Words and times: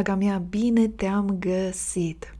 Hei, 0.00 0.08
draga 0.08 0.24
mea, 0.24 0.38
bine 0.38 0.88
te-am 0.88 1.36
găsit! 1.38 2.34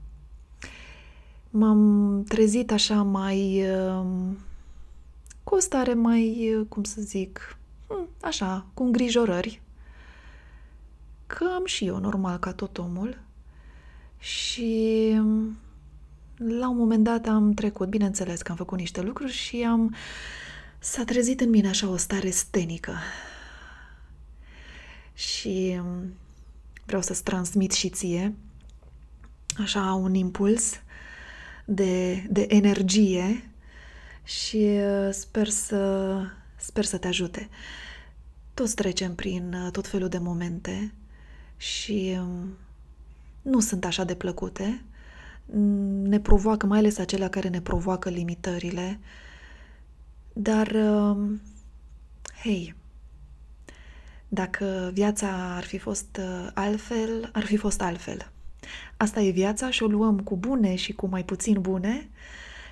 M-am 1.50 2.24
trezit 2.28 2.70
așa 2.70 3.02
mai... 3.02 3.64
Um, 3.70 4.38
cu 5.44 5.54
o 5.54 5.58
stare 5.58 5.94
mai, 5.94 6.50
cum 6.68 6.84
să 6.84 7.00
zic, 7.00 7.58
hmm, 7.86 8.08
așa, 8.20 8.66
cu 8.74 8.82
îngrijorări. 8.82 9.62
Că 11.26 11.44
am 11.54 11.64
și 11.64 11.86
eu, 11.86 11.98
normal, 11.98 12.38
ca 12.38 12.52
tot 12.52 12.78
omul. 12.78 13.18
Și 14.18 15.10
um, 15.18 15.58
la 16.36 16.68
un 16.68 16.76
moment 16.76 17.04
dat 17.04 17.26
am 17.26 17.52
trecut, 17.52 17.88
bineînțeles 17.88 18.42
că 18.42 18.50
am 18.50 18.56
făcut 18.56 18.78
niște 18.78 19.00
lucruri 19.00 19.32
și 19.32 19.62
am... 19.62 19.94
S-a 20.78 21.04
trezit 21.04 21.40
în 21.40 21.50
mine 21.50 21.68
așa 21.68 21.88
o 21.88 21.96
stare 21.96 22.30
stenică. 22.30 22.94
Și 25.14 25.78
um, 25.78 26.12
vreau 26.90 27.02
să-ți 27.02 27.22
transmit 27.22 27.72
și 27.72 27.88
ție 27.88 28.34
așa 29.56 29.92
un 29.92 30.14
impuls 30.14 30.72
de, 31.64 32.26
de 32.30 32.46
energie 32.48 33.50
și 34.24 34.56
uh, 34.56 35.08
sper 35.12 35.48
să, 35.48 36.14
sper 36.56 36.84
să 36.84 36.98
te 36.98 37.06
ajute. 37.06 37.48
Toți 38.54 38.74
trecem 38.74 39.14
prin 39.14 39.52
uh, 39.64 39.70
tot 39.72 39.86
felul 39.86 40.08
de 40.08 40.18
momente 40.18 40.94
și 41.56 42.16
um, 42.18 42.56
nu 43.42 43.60
sunt 43.60 43.84
așa 43.84 44.04
de 44.04 44.14
plăcute. 44.14 44.84
Ne 46.02 46.20
provoacă, 46.20 46.66
mai 46.66 46.78
ales 46.78 46.98
acelea 46.98 47.28
care 47.28 47.48
ne 47.48 47.60
provoacă 47.60 48.08
limitările. 48.08 49.00
Dar, 50.32 50.70
um, 50.70 51.40
hei, 52.42 52.74
dacă 54.32 54.90
viața 54.92 55.54
ar 55.56 55.64
fi 55.64 55.78
fost 55.78 56.20
uh, 56.20 56.50
altfel, 56.54 57.30
ar 57.32 57.44
fi 57.44 57.56
fost 57.56 57.82
altfel. 57.82 58.30
Asta 58.96 59.20
e 59.20 59.30
viața 59.30 59.70
și 59.70 59.82
o 59.82 59.86
luăm 59.86 60.20
cu 60.20 60.36
bune 60.36 60.74
și 60.74 60.92
cu 60.92 61.06
mai 61.06 61.24
puțin 61.24 61.60
bune 61.60 62.08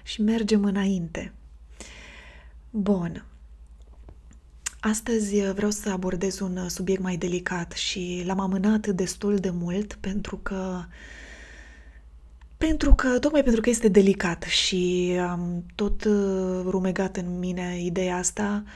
și 0.02 0.22
mergem 0.22 0.64
înainte. 0.64 1.32
Bun. 2.70 3.24
Astăzi 4.80 5.52
vreau 5.52 5.70
să 5.70 5.90
abordez 5.90 6.38
un 6.40 6.68
subiect 6.68 7.02
mai 7.02 7.16
delicat 7.16 7.72
și 7.72 8.22
l-am 8.26 8.40
amânat 8.40 8.86
destul 8.86 9.36
de 9.36 9.50
mult 9.50 9.94
pentru 9.94 10.36
că 10.36 10.84
pentru 12.56 12.94
că, 12.94 13.18
tocmai 13.18 13.42
pentru 13.42 13.60
că 13.60 13.70
este 13.70 13.88
delicat 13.88 14.42
și 14.42 15.12
am 15.20 15.64
tot 15.74 16.04
uh, 16.04 16.60
rumegat 16.64 17.16
în 17.16 17.38
mine 17.38 17.80
ideea 17.82 18.16
asta, 18.16 18.62
um, 18.62 18.66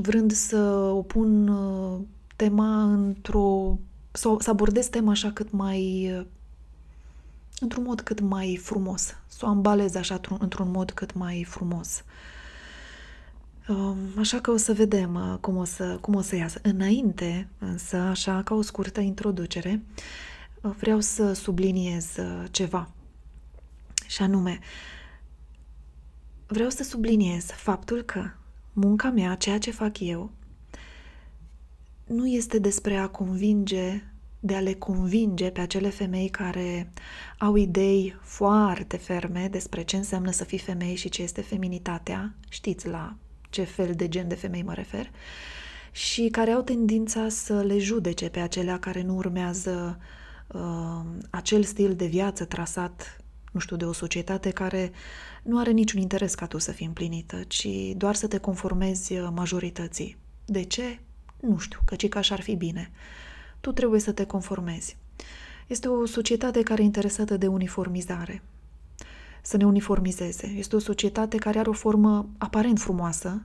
vrând 0.00 0.32
să 0.32 0.58
o 0.94 1.02
pun 1.02 1.48
uh, 1.48 2.00
tema 2.36 2.92
într-o 2.92 3.78
să, 4.12 4.36
să 4.38 4.50
abordez 4.50 4.86
tema 4.86 5.10
așa 5.10 5.30
cât 5.30 5.50
mai 5.50 6.10
într-un 7.60 7.82
mod 7.82 8.00
cât 8.00 8.20
mai 8.20 8.58
frumos, 8.62 9.14
să 9.26 9.44
o 9.44 9.48
ambalez 9.48 9.94
așa 9.94 10.20
într-un 10.38 10.70
mod 10.70 10.90
cât 10.90 11.14
mai 11.14 11.44
frumos. 11.48 12.04
Um, 13.68 13.96
așa 14.18 14.40
că 14.40 14.50
o 14.50 14.56
să 14.56 14.72
vedem 14.72 15.14
uh, 15.14 15.38
cum 15.40 15.56
o 15.56 15.64
să, 15.64 15.98
cum 16.00 16.14
o 16.14 16.20
să 16.20 16.36
iasă. 16.36 16.58
Înainte, 16.62 17.48
însă, 17.58 17.96
așa 17.96 18.42
ca 18.42 18.54
o 18.54 18.62
scurtă 18.62 19.00
introducere, 19.00 19.82
uh, 20.60 20.70
vreau 20.78 21.00
să 21.00 21.32
subliniez 21.32 22.16
uh, 22.16 22.44
ceva. 22.50 22.90
Și 24.06 24.22
anume, 24.22 24.58
vreau 26.46 26.68
să 26.68 26.82
subliniez 26.82 27.44
faptul 27.44 28.02
că 28.02 28.24
munca 28.76 29.10
mea, 29.10 29.34
ceea 29.34 29.58
ce 29.58 29.70
fac 29.70 30.00
eu, 30.00 30.30
nu 32.06 32.26
este 32.26 32.58
despre 32.58 32.96
a 32.96 33.08
convinge, 33.08 34.02
de 34.40 34.54
a 34.54 34.60
le 34.60 34.74
convinge 34.74 35.50
pe 35.50 35.60
acele 35.60 35.88
femei 35.88 36.28
care 36.28 36.92
au 37.38 37.56
idei 37.56 38.16
foarte 38.20 38.96
ferme 38.96 39.48
despre 39.50 39.82
ce 39.82 39.96
înseamnă 39.96 40.30
să 40.30 40.44
fii 40.44 40.58
femei 40.58 40.94
și 40.94 41.08
ce 41.08 41.22
este 41.22 41.40
feminitatea, 41.40 42.34
știți 42.48 42.88
la 42.88 43.16
ce 43.50 43.62
fel 43.62 43.94
de 43.94 44.08
gen 44.08 44.28
de 44.28 44.34
femei 44.34 44.62
mă 44.62 44.74
refer, 44.74 45.10
și 45.92 46.28
care 46.28 46.50
au 46.50 46.62
tendința 46.62 47.28
să 47.28 47.60
le 47.62 47.78
judece 47.78 48.28
pe 48.28 48.40
acelea 48.40 48.78
care 48.78 49.02
nu 49.02 49.14
urmează 49.14 49.98
uh, 50.46 51.00
acel 51.30 51.62
stil 51.62 51.94
de 51.94 52.06
viață 52.06 52.44
trasat, 52.44 53.16
nu 53.56 53.62
știu, 53.62 53.76
de 53.76 53.84
o 53.84 53.92
societate 53.92 54.50
care 54.50 54.92
nu 55.42 55.58
are 55.58 55.70
niciun 55.70 56.00
interes 56.00 56.34
ca 56.34 56.46
tu 56.46 56.58
să 56.58 56.72
fii 56.72 56.86
împlinită, 56.86 57.42
ci 57.42 57.66
doar 57.96 58.14
să 58.14 58.26
te 58.26 58.38
conformezi 58.38 59.14
majorității. 59.14 60.16
De 60.44 60.62
ce? 60.62 60.98
Nu 61.40 61.58
știu, 61.58 61.80
căci 61.84 62.08
ca 62.08 62.18
așa 62.18 62.34
ar 62.34 62.40
fi 62.40 62.54
bine. 62.54 62.90
Tu 63.60 63.72
trebuie 63.72 64.00
să 64.00 64.12
te 64.12 64.24
conformezi. 64.24 64.96
Este 65.66 65.88
o 65.88 66.06
societate 66.06 66.62
care 66.62 66.82
e 66.82 66.84
interesată 66.84 67.36
de 67.36 67.46
uniformizare. 67.46 68.42
Să 69.42 69.56
ne 69.56 69.66
uniformizeze. 69.66 70.46
Este 70.46 70.76
o 70.76 70.78
societate 70.78 71.36
care 71.36 71.58
are 71.58 71.68
o 71.68 71.72
formă 71.72 72.28
aparent 72.38 72.78
frumoasă, 72.78 73.42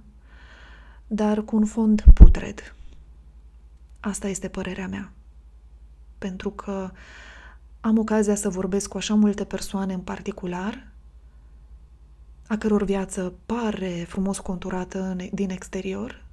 dar 1.08 1.42
cu 1.42 1.56
un 1.56 1.66
fond 1.66 2.04
putred. 2.14 2.76
Asta 4.00 4.28
este 4.28 4.48
părerea 4.48 4.88
mea. 4.88 5.12
Pentru 6.18 6.50
că 6.50 6.92
am 7.82 7.98
ocazia 7.98 8.36
să 8.36 8.50
vorbesc 8.50 8.90
cu 8.90 8.98
așa 8.98 9.14
multe 9.14 9.44
persoane 9.44 9.94
în 9.94 10.00
particular, 10.00 10.92
a 12.48 12.58
căror 12.58 12.84
viață 12.84 13.34
pare 13.46 14.06
frumos 14.08 14.40
conturată 14.40 15.16
din 15.32 15.50
exterior, 15.50 16.26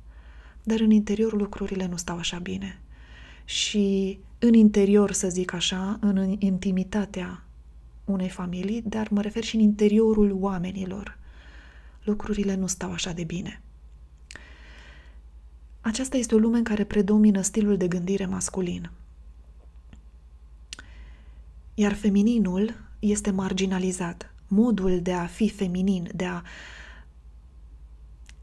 dar 0.62 0.80
în 0.80 0.90
interior 0.90 1.32
lucrurile 1.32 1.86
nu 1.86 1.96
stau 1.96 2.18
așa 2.18 2.38
bine. 2.38 2.80
Și 3.44 4.18
în 4.38 4.54
interior, 4.54 5.12
să 5.12 5.28
zic 5.28 5.52
așa, 5.52 5.98
în 6.00 6.36
intimitatea 6.38 7.42
unei 8.04 8.28
familii, 8.28 8.82
dar 8.82 9.08
mă 9.10 9.20
refer 9.20 9.44
și 9.44 9.54
în 9.54 9.60
interiorul 9.60 10.36
oamenilor, 10.40 11.18
lucrurile 12.04 12.54
nu 12.54 12.66
stau 12.66 12.92
așa 12.92 13.12
de 13.12 13.24
bine. 13.24 13.62
Aceasta 15.80 16.16
este 16.16 16.34
o 16.34 16.38
lume 16.38 16.56
în 16.56 16.64
care 16.64 16.84
predomină 16.84 17.40
stilul 17.40 17.76
de 17.76 17.88
gândire 17.88 18.26
masculin. 18.26 18.90
Iar 21.80 21.94
femininul 21.94 22.74
este 22.98 23.30
marginalizat. 23.30 24.34
Modul 24.48 25.00
de 25.00 25.12
a 25.12 25.26
fi 25.26 25.48
feminin, 25.48 26.10
de 26.14 26.24
a 26.24 26.42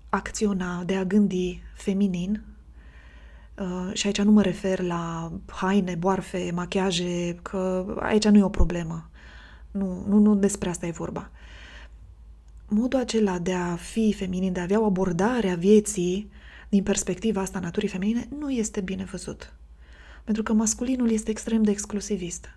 acționa, 0.10 0.84
de 0.84 0.96
a 0.96 1.04
gândi 1.04 1.62
feminin, 1.74 2.44
uh, 3.58 3.90
și 3.94 4.08
aici 4.08 4.22
nu 4.22 4.32
mă 4.32 4.42
refer 4.42 4.80
la 4.80 5.32
haine, 5.46 5.96
boarfe, 5.96 6.52
machiaje, 6.54 7.36
că 7.42 7.96
aici 8.00 8.28
nu 8.28 8.38
e 8.38 8.44
o 8.44 8.50
problemă. 8.50 9.10
Nu, 9.72 10.06
nu, 10.08 10.20
nu 10.20 10.36
despre 10.36 10.70
asta 10.70 10.86
e 10.86 10.92
vorba. 10.92 11.32
Modul 12.68 13.00
acela 13.00 13.40
de 13.40 13.54
a 13.54 13.76
fi 13.76 14.14
feminin, 14.14 14.54
de 14.54 14.60
a 14.60 14.64
avea 14.64 14.82
o 14.82 14.86
abordare 14.86 15.50
a 15.50 15.56
vieții 15.56 16.30
din 16.70 16.84
perspectiva 16.84 17.42
asta 17.42 17.60
naturii 17.60 17.90
feminine, 17.90 18.28
nu 18.40 18.50
este 18.50 18.82
bine 18.82 19.04
văzut. 19.04 19.54
Pentru 20.24 20.44
că 20.44 20.54
masculinul 20.54 21.12
este 21.12 21.30
extrem 21.30 21.64
de 21.64 21.72
exclusivist. 21.72 22.50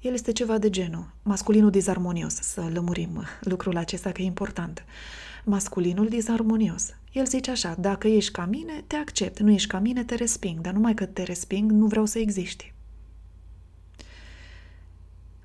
El 0.00 0.12
este 0.12 0.32
ceva 0.32 0.58
de 0.58 0.70
genul. 0.70 1.10
Masculinul 1.22 1.70
dizarmonios, 1.70 2.34
să 2.34 2.60
lămurim 2.72 3.22
lucrul 3.40 3.76
acesta 3.76 4.12
că 4.12 4.22
e 4.22 4.24
important. 4.24 4.84
Masculinul 5.44 6.08
dizarmonios. 6.08 6.94
El 7.12 7.26
zice 7.26 7.50
așa, 7.50 7.74
dacă 7.78 8.08
ești 8.08 8.32
ca 8.32 8.44
mine, 8.44 8.84
te 8.86 8.96
accept, 8.96 9.40
nu 9.40 9.50
ești 9.50 9.68
ca 9.68 9.78
mine, 9.78 10.04
te 10.04 10.14
resping, 10.14 10.60
dar 10.60 10.72
numai 10.72 10.94
că 10.94 11.06
te 11.06 11.22
resping, 11.22 11.70
nu 11.70 11.86
vreau 11.86 12.04
să 12.04 12.18
existi. 12.18 12.74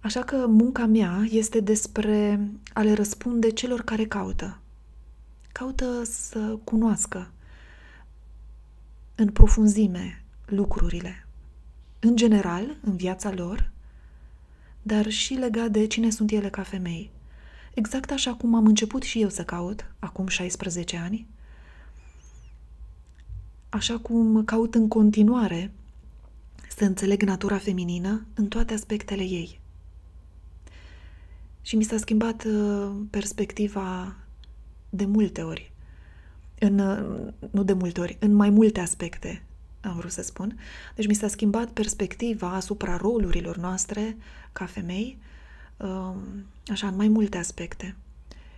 Așa 0.01 0.21
că 0.21 0.47
munca 0.47 0.85
mea 0.85 1.25
este 1.29 1.59
despre 1.59 2.39
a 2.73 2.81
le 2.81 2.93
răspunde 2.93 3.49
celor 3.49 3.81
care 3.81 4.05
caută. 4.05 4.59
Caută 5.51 6.03
să 6.03 6.57
cunoască 6.63 7.31
în 9.15 9.29
profunzime 9.29 10.23
lucrurile, 10.45 11.27
în 11.99 12.15
general, 12.15 12.77
în 12.81 12.95
viața 12.95 13.31
lor, 13.31 13.71
dar 14.81 15.09
și 15.09 15.33
legat 15.33 15.71
de 15.71 15.87
cine 15.87 16.09
sunt 16.09 16.31
ele 16.31 16.49
ca 16.49 16.63
femei. 16.63 17.11
Exact 17.73 18.11
așa 18.11 18.33
cum 18.33 18.55
am 18.55 18.65
început 18.65 19.03
și 19.03 19.21
eu 19.21 19.29
să 19.29 19.43
caut, 19.43 19.85
acum 19.99 20.27
16 20.27 20.97
ani, 20.97 21.27
așa 23.69 23.97
cum 23.97 24.43
caut 24.45 24.75
în 24.75 24.87
continuare 24.87 25.71
să 26.75 26.83
înțeleg 26.85 27.23
natura 27.23 27.57
feminină 27.57 28.25
în 28.33 28.47
toate 28.47 28.73
aspectele 28.73 29.23
ei. 29.23 29.59
Și 31.61 31.75
mi 31.75 31.83
s-a 31.83 31.97
schimbat 31.97 32.43
uh, 32.43 32.91
perspectiva 33.09 34.15
de 34.89 35.05
multe 35.05 35.41
ori. 35.41 35.71
În, 36.59 36.79
uh, 36.79 37.33
nu 37.51 37.63
de 37.63 37.73
multe 37.73 38.01
ori, 38.01 38.17
în 38.19 38.33
mai 38.33 38.49
multe 38.49 38.79
aspecte, 38.79 39.43
am 39.81 39.95
vrut 39.95 40.11
să 40.11 40.21
spun. 40.21 40.59
Deci 40.95 41.07
mi 41.07 41.13
s-a 41.13 41.27
schimbat 41.27 41.69
perspectiva 41.69 42.53
asupra 42.53 42.97
rolurilor 42.97 43.57
noastre 43.57 44.17
ca 44.51 44.65
femei, 44.65 45.17
um, 45.77 46.45
așa, 46.67 46.87
în 46.87 46.95
mai 46.95 47.07
multe 47.07 47.37
aspecte. 47.37 47.95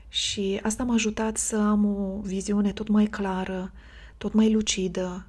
Și 0.09 0.59
asta 0.63 0.83
m-a 0.83 0.93
ajutat 0.93 1.37
să 1.37 1.55
am 1.55 1.85
o 1.85 2.19
viziune 2.21 2.71
tot 2.71 2.87
mai 2.87 3.05
clară, 3.05 3.71
tot 4.17 4.33
mai 4.33 4.51
lucidă 4.53 5.25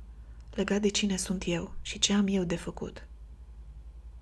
legat 0.54 0.80
de 0.80 0.88
cine 0.88 1.16
sunt 1.16 1.42
eu 1.46 1.74
și 1.82 1.98
ce 1.98 2.12
am 2.12 2.26
eu 2.28 2.44
de 2.44 2.56
făcut 2.56 3.06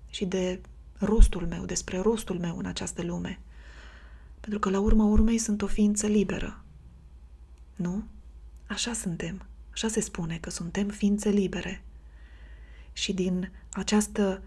și 0.09 0.25
de 0.25 0.61
rostul 0.97 1.47
meu, 1.47 1.65
despre 1.65 1.99
rostul 1.99 2.39
meu 2.39 2.57
în 2.57 2.65
această 2.65 3.03
lume. 3.03 3.39
Pentru 4.39 4.59
că 4.59 4.69
la 4.69 4.79
urma 4.79 5.05
urmei 5.05 5.37
sunt 5.37 5.61
o 5.61 5.67
ființă 5.67 6.07
liberă. 6.07 6.63
Nu? 7.75 8.03
Așa 8.67 8.93
suntem. 8.93 9.45
Așa 9.73 9.87
se 9.87 9.99
spune 9.99 10.37
că 10.37 10.49
suntem 10.49 10.87
ființe 10.87 11.29
libere. 11.29 11.81
Și 12.93 13.13
din 13.13 13.51
această 13.71 14.41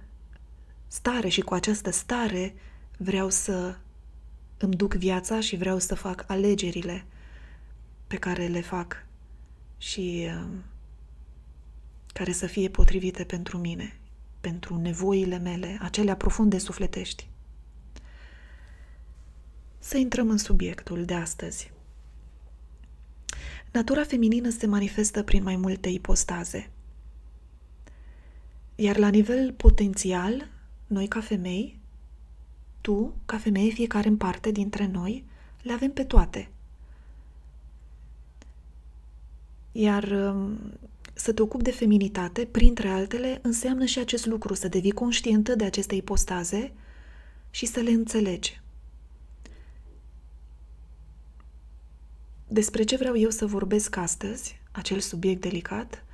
stare 0.87 1.28
și 1.28 1.40
cu 1.40 1.55
această 1.55 1.90
stare 1.90 2.55
vreau 2.96 3.31
să 3.31 3.76
îmi 4.58 4.75
duc 4.76 4.94
viața 4.94 5.40
și 5.40 5.56
vreau 5.56 5.78
să 5.78 5.94
fac 5.94 6.25
alegerile 6.26 7.05
pe 8.06 8.17
care 8.17 8.46
le 8.46 8.61
fac 8.61 9.06
și 9.78 10.28
uh, 10.28 10.49
care 12.12 12.32
să 12.32 12.46
fie 12.46 12.69
potrivite 12.69 13.25
pentru 13.25 13.58
mine, 13.58 13.96
pentru 14.40 14.76
nevoile 14.76 15.38
mele, 15.38 15.78
acelea 15.81 16.17
profunde 16.17 16.58
sufletești. 16.58 17.28
Să 19.78 19.96
intrăm 19.96 20.31
în 20.31 20.38
subiectul 20.38 21.05
de 21.05 21.14
astăzi. 21.14 21.73
Natura 23.76 24.05
feminină 24.05 24.49
se 24.49 24.67
manifestă 24.67 25.23
prin 25.23 25.43
mai 25.43 25.56
multe 25.56 25.88
ipostaze. 25.88 26.70
Iar 28.75 28.96
la 28.96 29.08
nivel 29.08 29.52
potențial, 29.52 30.49
noi 30.87 31.08
ca 31.08 31.20
femei, 31.20 31.78
tu, 32.81 33.14
ca 33.26 33.38
femeie, 33.38 33.70
fiecare 33.70 34.08
în 34.08 34.17
parte 34.17 34.50
dintre 34.50 34.87
noi, 34.87 35.25
le 35.62 35.73
avem 35.73 35.90
pe 35.90 36.05
toate. 36.05 36.50
Iar 39.73 40.05
um, 40.05 40.58
să 41.14 41.32
te 41.32 41.43
ocupi 41.43 41.64
de 41.64 41.70
feminitate, 41.70 42.44
printre 42.44 42.88
altele, 42.88 43.38
înseamnă 43.43 43.84
și 43.84 43.99
acest 43.99 44.26
lucru, 44.26 44.55
să 44.55 44.69
devii 44.69 44.90
conștientă 44.90 45.55
de 45.55 45.64
aceste 45.64 45.94
ipostaze 45.94 46.73
și 47.50 47.67
să 47.67 47.81
le 47.81 47.90
înțelegi. 47.90 48.61
Despre 52.48 52.82
ce 52.82 52.96
vreau 52.96 53.16
eu 53.16 53.31
să 53.31 53.46
vorbesc 53.46 53.96
astăzi, 53.96 54.60
acel 54.72 55.00
subiect 55.00 55.40
delicat, 55.40 56.04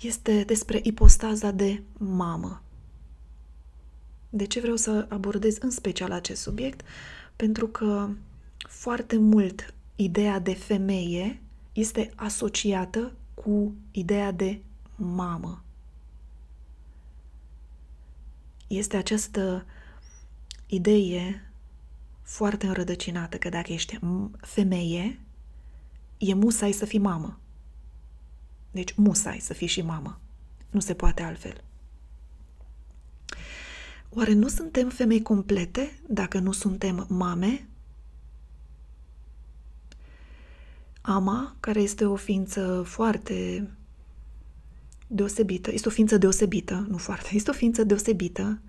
este 0.00 0.44
despre 0.44 0.80
ipostaza 0.82 1.50
de 1.50 1.82
mamă. 1.92 2.62
De 4.30 4.44
ce 4.44 4.60
vreau 4.60 4.76
să 4.76 5.06
abordez 5.08 5.56
în 5.56 5.70
special 5.70 6.12
acest 6.12 6.42
subiect? 6.42 6.80
Pentru 7.36 7.68
că 7.68 8.08
foarte 8.58 9.16
mult 9.16 9.74
ideea 9.96 10.38
de 10.38 10.54
femeie 10.54 11.40
este 11.72 12.12
asociată 12.14 13.12
cu 13.34 13.74
ideea 13.90 14.30
de 14.30 14.60
mamă. 14.96 15.62
Este 18.66 18.96
această 18.96 19.64
idee 20.66 21.51
foarte 22.22 22.66
înrădăcinată 22.66 23.36
că 23.36 23.48
dacă 23.48 23.72
ești 23.72 23.98
femeie, 24.40 25.20
e 26.18 26.34
musai 26.34 26.72
să 26.72 26.84
fii 26.84 26.98
mamă. 26.98 27.38
Deci 28.70 28.94
musai 28.94 29.38
să 29.38 29.52
fii 29.52 29.66
și 29.66 29.82
mamă. 29.82 30.20
Nu 30.70 30.80
se 30.80 30.94
poate 30.94 31.22
altfel. 31.22 31.64
Oare 34.08 34.32
nu 34.32 34.48
suntem 34.48 34.88
femei 34.88 35.22
complete 35.22 35.98
dacă 36.08 36.38
nu 36.38 36.52
suntem 36.52 37.06
mame? 37.08 37.68
Ama, 41.00 41.56
care 41.60 41.80
este 41.80 42.04
o 42.04 42.16
ființă 42.16 42.82
foarte 42.86 43.68
deosebită, 45.06 45.72
este 45.72 45.88
o 45.88 45.90
ființă 45.90 46.18
deosebită, 46.18 46.86
nu 46.88 46.96
foarte, 46.96 47.28
este 47.32 47.50
o 47.50 47.52
ființă 47.52 47.84
deosebită, 47.84 48.60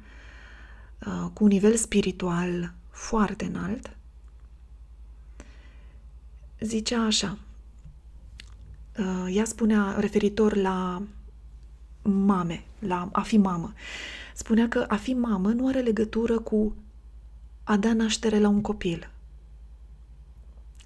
uh, 1.05 1.29
cu 1.33 1.43
un 1.43 1.49
nivel 1.49 1.75
spiritual 1.75 2.73
foarte 2.93 3.45
înalt, 3.45 3.97
zicea 6.59 7.05
așa, 7.05 7.37
uh, 8.97 9.35
ea 9.35 9.45
spunea 9.45 9.95
referitor 9.99 10.55
la 10.55 11.03
mame, 12.01 12.63
la 12.79 13.09
a 13.11 13.21
fi 13.21 13.37
mamă, 13.37 13.73
spunea 14.33 14.67
că 14.67 14.85
a 14.87 14.95
fi 14.95 15.13
mamă 15.13 15.49
nu 15.49 15.67
are 15.67 15.79
legătură 15.79 16.39
cu 16.39 16.75
a 17.63 17.77
da 17.77 17.93
naștere 17.93 18.39
la 18.39 18.47
un 18.47 18.61
copil. 18.61 19.09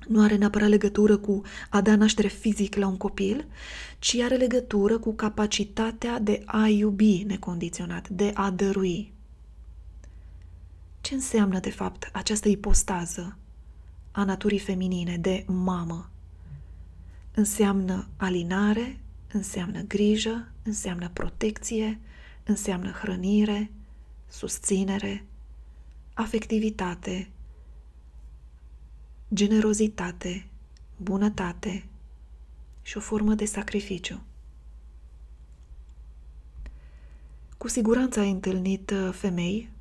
Nu 0.08 0.22
are 0.22 0.36
neapărat 0.36 0.70
legătură 0.70 1.18
cu 1.18 1.42
a 1.70 1.82
da 1.82 1.96
naștere 1.96 2.28
fizic 2.28 2.76
la 2.76 2.88
un 2.88 2.98
copil, 2.98 3.46
ci 4.00 4.16
are 4.16 4.36
legătură 4.36 4.98
cu 4.98 5.14
capacitatea 5.14 6.20
de 6.20 6.42
a 6.46 6.68
iubi 6.68 7.24
necondiționat, 7.24 8.10
de 8.10 8.32
a 8.34 8.50
dărui. 8.50 9.14
Ce 11.08 11.14
înseamnă, 11.14 11.60
de 11.60 11.70
fapt, 11.70 12.10
această 12.14 12.50
ipostază 12.50 13.38
a 14.12 14.24
naturii 14.24 14.60
feminine 14.60 15.18
de 15.18 15.44
mamă? 15.48 16.10
Înseamnă 17.34 18.08
alinare, 18.18 19.00
înseamnă 19.32 19.82
grijă, 19.82 20.52
înseamnă 20.64 21.10
protecție, 21.10 22.00
înseamnă 22.44 22.92
hrănire, 22.92 23.72
susținere, 24.30 25.26
afectivitate, 26.14 27.30
generozitate, 29.34 30.48
bunătate 30.98 31.86
și 32.82 32.98
o 32.98 33.00
formă 33.00 33.34
de 33.34 33.46
sacrificiu. 33.46 34.22
Cu 37.58 37.68
siguranță 37.68 38.20
ai 38.20 38.32
întâlnit 38.32 38.90
uh, 38.92 39.14
femei 39.14 39.76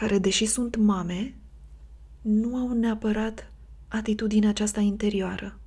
care, 0.00 0.18
deși 0.18 0.46
sunt 0.46 0.76
mame, 0.76 1.34
nu 2.20 2.56
au 2.56 2.72
neapărat 2.72 3.52
atitudinea 3.88 4.48
aceasta 4.48 4.80
interioară. 4.80 5.58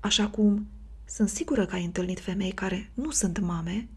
Așa 0.00 0.28
cum 0.28 0.66
sunt 1.04 1.28
sigură 1.28 1.66
că 1.66 1.74
ai 1.74 1.84
întâlnit 1.84 2.20
femei 2.20 2.52
care 2.52 2.90
nu 2.94 3.10
sunt 3.10 3.38
mame, 3.38 3.88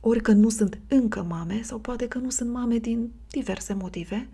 ori 0.00 0.20
că 0.20 0.32
nu 0.32 0.48
sunt 0.48 0.78
încă 0.88 1.22
mame, 1.22 1.62
sau 1.62 1.78
poate 1.78 2.08
că 2.08 2.18
nu 2.18 2.30
sunt 2.30 2.50
mame 2.50 2.78
din 2.78 3.12
diverse 3.30 3.72
motive, 3.72 4.28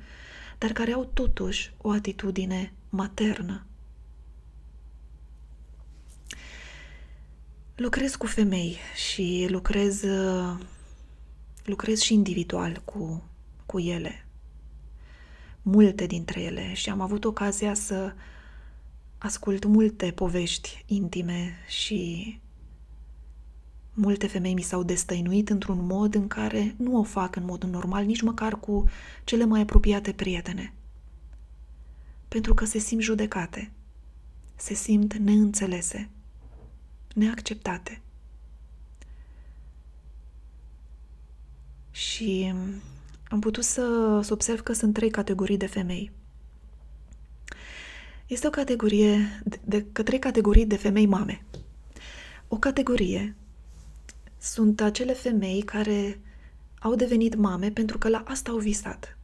dar 0.59 0.73
care 0.73 0.93
au 0.93 1.05
totuși 1.05 1.73
o 1.76 1.91
atitudine 1.91 2.73
maternă. 2.88 3.67
Lucrez 7.76 8.15
cu 8.15 8.26
femei 8.26 8.76
și 8.95 9.47
lucrez, 9.50 10.03
lucrez 11.65 12.00
și 12.00 12.15
individual 12.15 12.83
cu 12.85 13.23
cu 13.66 13.78
ele, 13.78 14.26
multe 15.62 16.06
dintre 16.06 16.40
ele, 16.40 16.75
și 16.75 16.90
am 16.90 17.00
avut 17.00 17.25
ocazia 17.25 17.75
să 17.75 18.14
ascult 19.18 19.64
multe 19.64 20.11
povești 20.11 20.85
intime 20.87 21.54
și 21.68 22.40
multe 23.94 24.26
femei 24.26 24.54
mi 24.54 24.62
s-au 24.62 24.82
destăinuit 24.82 25.49
într-un 25.49 25.87
mod 25.87 26.14
în 26.14 26.28
care 26.28 26.75
nu 26.78 26.99
o 26.99 27.02
fac 27.02 27.37
în 27.37 27.44
mod 27.44 27.64
normal, 27.64 28.04
nici 28.04 28.23
măcar 28.23 28.61
cu 28.61 28.85
cele 29.25 29.44
mai 29.44 29.61
apropiate 29.61 30.12
prietene. 30.12 30.73
Pentru 32.28 32.54
că 32.54 32.64
se 32.64 32.78
simt 32.78 33.02
judecate, 33.02 33.70
se 34.56 34.75
simt 34.75 35.14
neînțelese, 35.14 36.08
neacceptate. 37.14 38.00
Și 41.90 42.54
am 43.28 43.40
putut 43.40 43.64
să, 43.64 44.21
să 44.23 44.33
observ 44.33 44.61
că 44.61 44.73
sunt 44.73 44.95
trei 44.95 45.11
categorii 45.11 45.56
de 45.56 45.66
femei. 45.66 46.12
Este 48.26 48.47
o 48.47 48.50
categorie, 48.50 49.42
de, 49.45 49.61
de, 49.64 49.80
trei 50.02 50.18
categorii 50.18 50.66
de 50.66 50.76
femei 50.76 51.06
mame. 51.06 51.45
O 52.49 52.56
categorie 52.56 53.37
sunt 54.38 54.80
acele 54.80 55.12
femei 55.12 55.62
care 55.62 56.21
au 56.78 56.95
devenit 56.95 57.35
mame 57.35 57.71
pentru 57.71 57.99
că 57.99 58.09
la 58.09 58.23
asta 58.26 58.50
au 58.50 58.59
visat. 58.59 59.18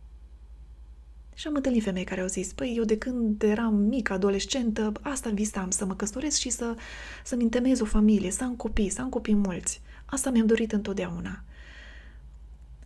Și 1.35 1.47
am 1.47 1.55
întâlnit 1.55 1.83
femei 1.83 2.05
care 2.05 2.21
au 2.21 2.27
zis, 2.27 2.53
păi 2.53 2.75
eu 2.77 2.85
de 2.85 2.99
când 2.99 3.43
eram 3.43 3.75
mică, 3.75 4.13
adolescentă, 4.13 4.93
asta 5.01 5.31
visam, 5.31 5.71
să 5.71 5.85
mă 5.85 5.95
căsătoresc 5.95 6.39
și 6.39 6.51
să, 6.51 6.77
să-mi 7.25 7.43
întemeiez 7.43 7.81
o 7.81 7.85
familie, 7.85 8.31
să 8.31 8.45
am 8.45 8.55
copii, 8.55 8.89
să 8.89 9.01
am 9.01 9.09
copii 9.09 9.35
mulți. 9.35 9.81
Asta 10.05 10.31
mi-am 10.31 10.47
dorit 10.47 10.73
întotdeauna. 10.73 11.45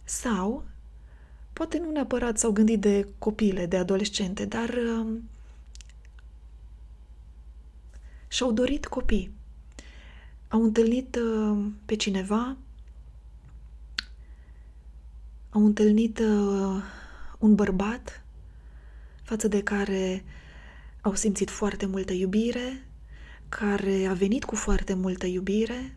Sau 0.04 0.64
poate 1.56 1.78
nu 1.78 1.90
neapărat 1.90 2.38
s-au 2.38 2.52
gândit 2.52 2.80
de 2.80 3.08
copile, 3.18 3.66
de 3.66 3.76
adolescente, 3.76 4.44
dar 4.44 4.68
uh, 4.68 5.18
și-au 8.28 8.52
dorit 8.52 8.86
copii. 8.86 9.30
Au 10.48 10.62
întâlnit 10.62 11.16
uh, 11.16 11.66
pe 11.84 11.94
cineva, 11.94 12.56
au 15.50 15.64
întâlnit 15.64 16.18
uh, 16.18 16.82
un 17.38 17.54
bărbat 17.54 18.24
față 19.22 19.48
de 19.48 19.62
care 19.62 20.24
au 21.00 21.14
simțit 21.14 21.50
foarte 21.50 21.86
multă 21.86 22.12
iubire, 22.12 22.86
care 23.48 24.06
a 24.06 24.12
venit 24.12 24.44
cu 24.44 24.54
foarte 24.54 24.94
multă 24.94 25.26
iubire 25.26 25.96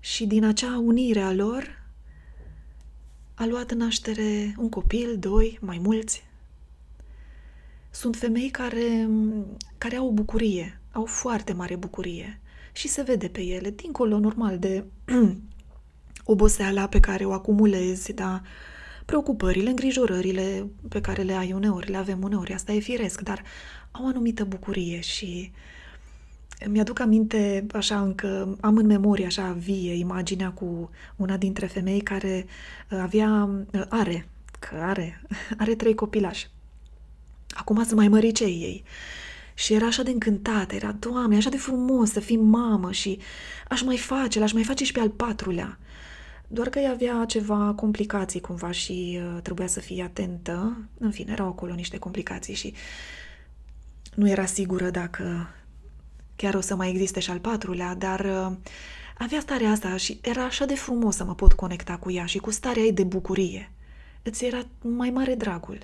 și 0.00 0.26
din 0.26 0.44
acea 0.44 0.78
unire 0.78 1.20
a 1.20 1.32
lor 1.32 1.81
a 3.42 3.46
luat 3.46 3.72
naștere 3.72 4.54
un 4.58 4.68
copil, 4.68 5.16
doi, 5.18 5.58
mai 5.60 5.78
mulți. 5.78 6.24
Sunt 7.90 8.16
femei 8.16 8.50
care, 8.50 9.08
care 9.78 9.96
au 9.96 10.06
o 10.06 10.12
bucurie, 10.12 10.80
au 10.92 11.04
foarte 11.04 11.52
mare 11.52 11.76
bucurie 11.76 12.40
și 12.72 12.88
se 12.88 13.02
vede 13.02 13.28
pe 13.28 13.40
ele, 13.40 13.70
dincolo 13.70 14.18
normal 14.18 14.58
de 14.58 14.84
oboseala 16.24 16.86
pe 16.88 17.00
care 17.00 17.24
o 17.24 17.32
acumulezi, 17.32 18.12
da, 18.12 18.40
preocupările, 19.04 19.70
îngrijorările 19.70 20.66
pe 20.88 21.00
care 21.00 21.22
le 21.22 21.32
ai 21.32 21.52
uneori, 21.52 21.90
le 21.90 21.96
avem 21.96 22.22
uneori, 22.22 22.52
asta 22.52 22.72
e 22.72 22.78
firesc, 22.78 23.20
dar 23.20 23.42
au 23.90 24.04
o 24.04 24.08
anumită 24.08 24.44
bucurie 24.44 25.00
și 25.00 25.52
mi-aduc 26.68 27.00
aminte, 27.00 27.66
așa 27.72 28.00
încă, 28.00 28.56
am 28.60 28.76
în 28.76 28.86
memorie 28.86 29.26
așa 29.26 29.56
vie 29.58 29.94
imaginea 29.94 30.50
cu 30.50 30.90
una 31.16 31.36
dintre 31.36 31.66
femei 31.66 32.00
care 32.00 32.46
uh, 32.90 32.98
avea, 33.02 33.48
uh, 33.72 33.82
are, 33.88 34.28
că 34.58 34.76
are, 34.80 35.22
are 35.58 35.74
trei 35.74 35.94
copilași. 35.94 36.48
Acum 37.50 37.84
sunt 37.84 37.96
mai 37.96 38.08
măricei 38.08 38.60
ei. 38.62 38.84
Și 39.54 39.74
era 39.74 39.86
așa 39.86 40.02
de 40.02 40.10
încântată, 40.10 40.74
era, 40.74 40.92
Doamne, 40.98 41.36
așa 41.36 41.50
de 41.50 41.56
frumos 41.56 42.10
să 42.10 42.20
fii 42.20 42.36
mamă 42.36 42.92
și 42.92 43.18
aș 43.68 43.82
mai 43.82 43.96
face, 43.96 44.38
l-aș 44.38 44.52
mai 44.52 44.64
face 44.64 44.84
și 44.84 44.92
pe 44.92 45.00
al 45.00 45.10
patrulea. 45.10 45.78
Doar 46.48 46.68
că 46.68 46.78
ea 46.78 46.90
avea 46.90 47.24
ceva 47.24 47.72
complicații 47.76 48.40
cumva 48.40 48.70
și 48.70 49.20
uh, 49.20 49.42
trebuia 49.42 49.66
să 49.66 49.80
fie 49.80 50.02
atentă. 50.02 50.76
În 50.98 51.10
fine, 51.10 51.32
erau 51.32 51.46
acolo 51.46 51.74
niște 51.74 51.98
complicații 51.98 52.54
și 52.54 52.74
nu 54.14 54.28
era 54.28 54.44
sigură 54.44 54.90
dacă 54.90 55.48
chiar 56.42 56.54
o 56.54 56.60
să 56.60 56.74
mai 56.74 56.90
existe 56.90 57.20
și 57.20 57.30
al 57.30 57.38
patrulea, 57.38 57.94
dar 57.94 58.20
uh, 58.20 58.56
avea 59.18 59.40
starea 59.40 59.70
asta 59.70 59.96
și 59.96 60.18
era 60.22 60.44
așa 60.44 60.64
de 60.64 60.74
frumos 60.74 61.16
să 61.16 61.24
mă 61.24 61.34
pot 61.34 61.52
conecta 61.52 61.96
cu 61.96 62.10
ea 62.10 62.26
și 62.26 62.38
cu 62.38 62.50
starea 62.50 62.82
ei 62.82 62.92
de 62.92 63.04
bucurie. 63.04 63.72
Îți 64.22 64.44
era 64.44 64.66
mai 64.80 65.10
mare 65.10 65.34
dragul. 65.34 65.78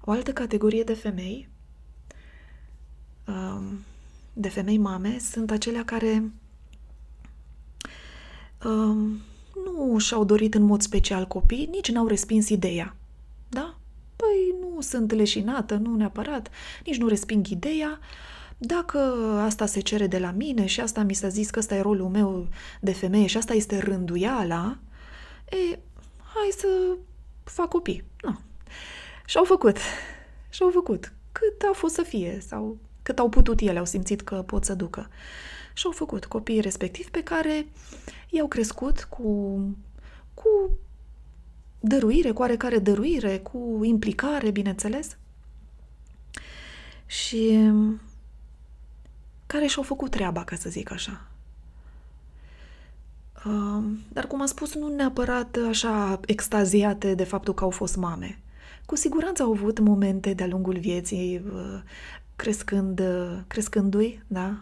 O 0.00 0.10
altă 0.10 0.32
categorie 0.32 0.82
de 0.82 0.94
femei, 0.94 1.48
um, 3.26 3.78
de 4.32 4.48
femei 4.48 4.78
mame, 4.78 5.18
sunt 5.18 5.50
acelea 5.50 5.84
care 5.84 6.30
um, 8.64 9.20
nu 9.64 9.98
și-au 9.98 10.24
dorit 10.24 10.54
în 10.54 10.62
mod 10.62 10.82
special 10.82 11.26
copii, 11.26 11.68
nici 11.70 11.90
n-au 11.90 12.06
respins 12.06 12.48
ideea. 12.48 12.96
Da? 13.48 13.76
Păi 14.16 14.54
nu 14.60 14.80
sunt 14.80 15.12
leșinată, 15.12 15.74
nu 15.74 15.96
neapărat, 15.96 16.50
nici 16.84 16.98
nu 16.98 17.08
resping 17.08 17.46
ideea. 17.48 17.98
Dacă 18.58 18.98
asta 19.40 19.66
se 19.66 19.80
cere 19.80 20.06
de 20.06 20.18
la 20.18 20.30
mine 20.30 20.66
și 20.66 20.80
asta 20.80 21.02
mi 21.02 21.14
s-a 21.14 21.28
zis 21.28 21.50
că 21.50 21.58
ăsta 21.58 21.74
e 21.74 21.80
rolul 21.80 22.08
meu 22.08 22.48
de 22.80 22.92
femeie 22.92 23.26
și 23.26 23.36
asta 23.36 23.54
este 23.54 23.78
rânduiala, 23.78 24.78
e, 25.48 25.78
hai 26.34 26.48
să 26.58 26.96
fac 27.44 27.68
copii. 27.68 28.04
Nu. 28.22 28.38
Și-au 29.26 29.44
făcut. 29.44 29.76
Și-au 30.50 30.70
făcut. 30.70 31.12
Cât 31.32 31.62
a 31.70 31.72
fost 31.72 31.94
să 31.94 32.02
fie 32.02 32.38
sau 32.46 32.78
cât 33.02 33.18
au 33.18 33.28
putut 33.28 33.60
ele, 33.60 33.78
au 33.78 33.84
simțit 33.84 34.20
că 34.20 34.34
pot 34.34 34.64
să 34.64 34.74
ducă. 34.74 35.08
Și-au 35.74 35.92
făcut 35.92 36.24
copiii 36.24 36.60
respectivi 36.60 37.10
pe 37.10 37.22
care 37.22 37.66
i-au 38.28 38.48
crescut 38.48 39.04
cu, 39.04 39.58
cu 40.34 40.78
dăruire, 41.80 42.30
cu 42.30 42.40
oarecare 42.40 42.78
dăruire, 42.78 43.38
cu 43.38 43.80
implicare, 43.82 44.50
bineînțeles, 44.50 45.16
și 47.06 47.70
care 49.54 49.66
și-au 49.66 49.84
făcut 49.84 50.10
treaba, 50.10 50.44
ca 50.44 50.56
să 50.56 50.70
zic 50.70 50.90
așa. 50.90 51.26
Dar, 54.08 54.26
cum 54.26 54.40
am 54.40 54.46
spus, 54.46 54.74
nu 54.74 54.88
neapărat 54.88 55.58
așa 55.68 56.20
extaziate 56.26 57.14
de 57.14 57.24
faptul 57.24 57.54
că 57.54 57.64
au 57.64 57.70
fost 57.70 57.96
mame. 57.96 58.38
Cu 58.86 58.96
siguranță 58.96 59.42
au 59.42 59.50
avut 59.50 59.78
momente 59.78 60.32
de-a 60.32 60.46
lungul 60.46 60.78
vieții, 60.78 61.44
crescând, 62.36 63.02
crescându-i, 63.46 64.22
da? 64.26 64.58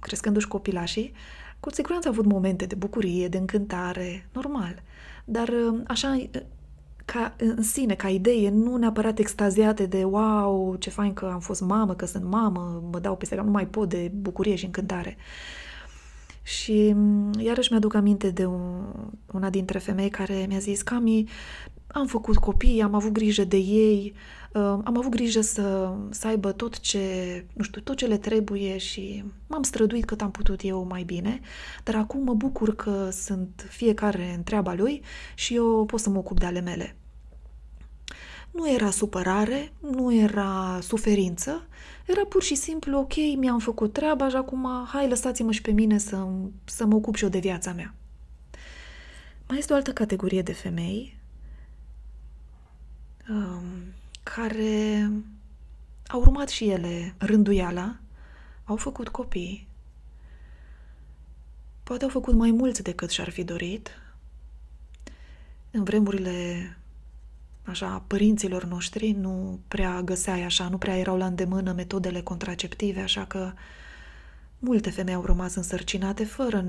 crescându-și 0.00 0.48
copilașii, 0.48 1.12
cu 1.60 1.72
siguranță 1.72 2.08
au 2.08 2.14
avut 2.14 2.26
momente 2.26 2.66
de 2.66 2.74
bucurie, 2.74 3.28
de 3.28 3.38
încântare, 3.38 4.28
normal. 4.32 4.82
Dar 5.24 5.50
așa, 5.86 6.28
ca 7.12 7.34
în 7.36 7.62
sine, 7.62 7.94
ca 7.94 8.08
idee, 8.08 8.50
nu 8.50 8.76
neapărat 8.76 9.18
extaziate 9.18 9.86
de 9.86 10.04
wow, 10.04 10.76
ce 10.78 10.90
fain 10.90 11.14
că 11.14 11.30
am 11.32 11.40
fost 11.40 11.60
mamă, 11.60 11.94
că 11.94 12.06
sunt 12.06 12.24
mamă, 12.24 12.82
mă 12.92 12.98
dau 12.98 13.16
peste 13.16 13.34
cap, 13.34 13.44
nu 13.44 13.50
mai 13.50 13.66
pot 13.66 13.88
de 13.88 14.10
bucurie 14.14 14.54
și 14.54 14.64
încântare. 14.64 15.16
Și 16.42 16.94
iarăși 17.38 17.70
mi-aduc 17.70 17.94
aminte 17.94 18.30
de 18.30 18.44
un, 18.44 18.84
una 19.32 19.50
dintre 19.50 19.78
femei 19.78 20.08
care 20.08 20.44
mi-a 20.48 20.58
zis, 20.58 20.82
Cami, 20.82 21.28
am 21.86 22.06
făcut 22.06 22.36
copii, 22.36 22.82
am 22.82 22.94
avut 22.94 23.12
grijă 23.12 23.44
de 23.44 23.56
ei, 23.56 24.12
uh, 24.14 24.37
am 24.52 24.94
avut 24.96 25.10
grijă 25.10 25.40
să, 25.40 25.94
să 26.10 26.26
aibă 26.26 26.52
tot 26.52 26.80
ce, 26.80 27.44
nu 27.52 27.62
știu, 27.62 27.80
tot 27.80 27.96
ce 27.96 28.06
le 28.06 28.16
trebuie 28.16 28.76
și 28.76 29.24
m-am 29.46 29.62
străduit 29.62 30.04
cât 30.04 30.22
am 30.22 30.30
putut 30.30 30.60
eu 30.62 30.86
mai 30.88 31.02
bine, 31.02 31.40
dar 31.84 31.94
acum 31.94 32.22
mă 32.22 32.34
bucur 32.34 32.74
că 32.74 33.08
sunt 33.10 33.66
fiecare 33.70 34.34
în 34.36 34.42
treaba 34.42 34.74
lui 34.74 35.02
și 35.34 35.54
eu 35.54 35.84
pot 35.84 36.00
să 36.00 36.10
mă 36.10 36.18
ocup 36.18 36.38
de 36.38 36.46
ale 36.46 36.60
mele. 36.60 36.96
Nu 38.50 38.70
era 38.72 38.90
supărare, 38.90 39.72
nu 39.80 40.14
era 40.14 40.78
suferință, 40.82 41.66
era 42.06 42.24
pur 42.24 42.42
și 42.42 42.54
simplu, 42.54 42.98
ok, 42.98 43.14
mi-am 43.36 43.58
făcut 43.58 43.92
treaba 43.92 44.28
și 44.28 44.36
acum 44.36 44.68
hai 44.92 45.08
lăsați-mă 45.08 45.52
și 45.52 45.62
pe 45.62 45.70
mine 45.70 45.98
să, 45.98 46.26
să 46.64 46.86
mă 46.86 46.94
ocup 46.94 47.14
și 47.14 47.24
eu 47.24 47.30
de 47.30 47.38
viața 47.38 47.72
mea. 47.72 47.94
Mai 49.48 49.58
este 49.58 49.72
o 49.72 49.76
altă 49.76 49.92
categorie 49.92 50.42
de 50.42 50.52
femei 50.52 51.18
um, 53.28 53.62
care 54.34 55.10
au 56.06 56.20
urmat 56.20 56.48
și 56.48 56.68
ele 56.68 57.14
rânduiala, 57.18 57.96
au 58.64 58.76
făcut 58.76 59.08
copii, 59.08 59.66
poate 61.82 62.04
au 62.04 62.10
făcut 62.10 62.34
mai 62.34 62.50
mulți 62.50 62.82
decât 62.82 63.10
și-ar 63.10 63.30
fi 63.30 63.44
dorit. 63.44 63.90
În 65.70 65.84
vremurile 65.84 66.76
așa, 67.64 68.02
părinților 68.06 68.64
noștri 68.64 69.10
nu 69.10 69.60
prea 69.68 70.02
găseai 70.02 70.42
așa, 70.42 70.68
nu 70.68 70.78
prea 70.78 70.96
erau 70.96 71.16
la 71.16 71.26
îndemână 71.26 71.72
metodele 71.72 72.20
contraceptive, 72.20 73.00
așa 73.00 73.24
că 73.24 73.52
multe 74.58 74.90
femei 74.90 75.14
au 75.14 75.24
rămas 75.24 75.54
însărcinate 75.54 76.24
fără 76.24 76.64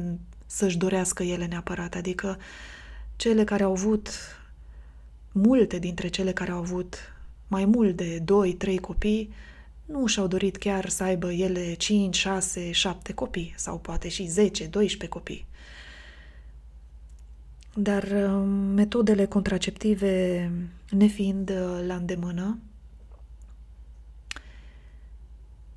să-și 0.45 0.77
dorească 0.77 1.23
ele 1.23 1.45
neapărat, 1.45 1.95
adică 1.95 2.37
cele 3.15 3.43
care 3.43 3.63
au 3.63 3.71
avut 3.71 4.09
multe 5.31 5.79
dintre 5.79 6.07
cele 6.07 6.33
care 6.33 6.51
au 6.51 6.57
avut 6.57 6.97
mai 7.49 7.65
mult 7.65 7.95
de 7.95 8.23
2-3 8.75 8.79
copii 8.81 9.33
nu 9.85 10.05
și-au 10.05 10.27
dorit 10.27 10.57
chiar 10.57 10.89
să 10.89 11.03
aibă 11.03 11.31
ele 11.31 11.73
5, 11.73 12.15
6, 12.15 12.71
7 12.71 13.13
copii 13.13 13.53
sau 13.57 13.77
poate 13.79 14.07
și 14.07 14.27
10, 14.27 14.65
12 14.65 15.07
copii. 15.07 15.45
Dar 17.73 18.03
uh, 18.03 18.43
metodele 18.73 19.25
contraceptive 19.25 20.51
nefiind 20.89 21.49
uh, 21.49 21.83
la 21.85 21.95
îndemână, 21.95 22.59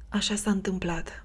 așa 0.09 0.35
s-a 0.35 0.51
întâmplat. 0.51 1.25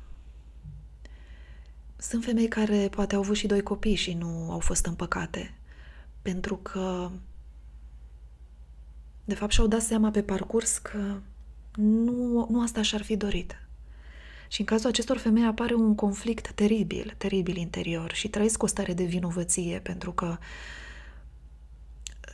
Sunt 1.97 2.23
femei 2.23 2.47
care 2.47 2.87
poate 2.89 3.15
au 3.15 3.21
avut 3.21 3.35
și 3.35 3.47
doi 3.47 3.61
copii 3.61 3.95
și 3.95 4.13
nu 4.13 4.51
au 4.51 4.59
fost 4.59 4.85
împăcate, 4.85 5.53
pentru 6.21 6.55
că 6.55 7.11
de 9.27 9.35
fapt, 9.35 9.51
și-au 9.51 9.67
dat 9.67 9.81
seama 9.81 10.09
pe 10.09 10.21
parcurs 10.21 10.77
că 10.77 11.17
nu, 11.75 12.47
nu 12.49 12.61
asta 12.61 12.81
și-ar 12.81 13.01
fi 13.01 13.15
dorit. 13.15 13.55
Și 14.47 14.59
în 14.59 14.65
cazul 14.65 14.89
acestor 14.89 15.17
femei 15.17 15.45
apare 15.45 15.73
un 15.73 15.95
conflict 15.95 16.51
teribil, 16.51 17.13
teribil 17.17 17.57
interior 17.57 18.11
și 18.13 18.29
trăiesc 18.29 18.63
o 18.63 18.67
stare 18.67 18.93
de 18.93 19.03
vinovăție 19.03 19.79
pentru 19.83 20.11
că 20.11 20.37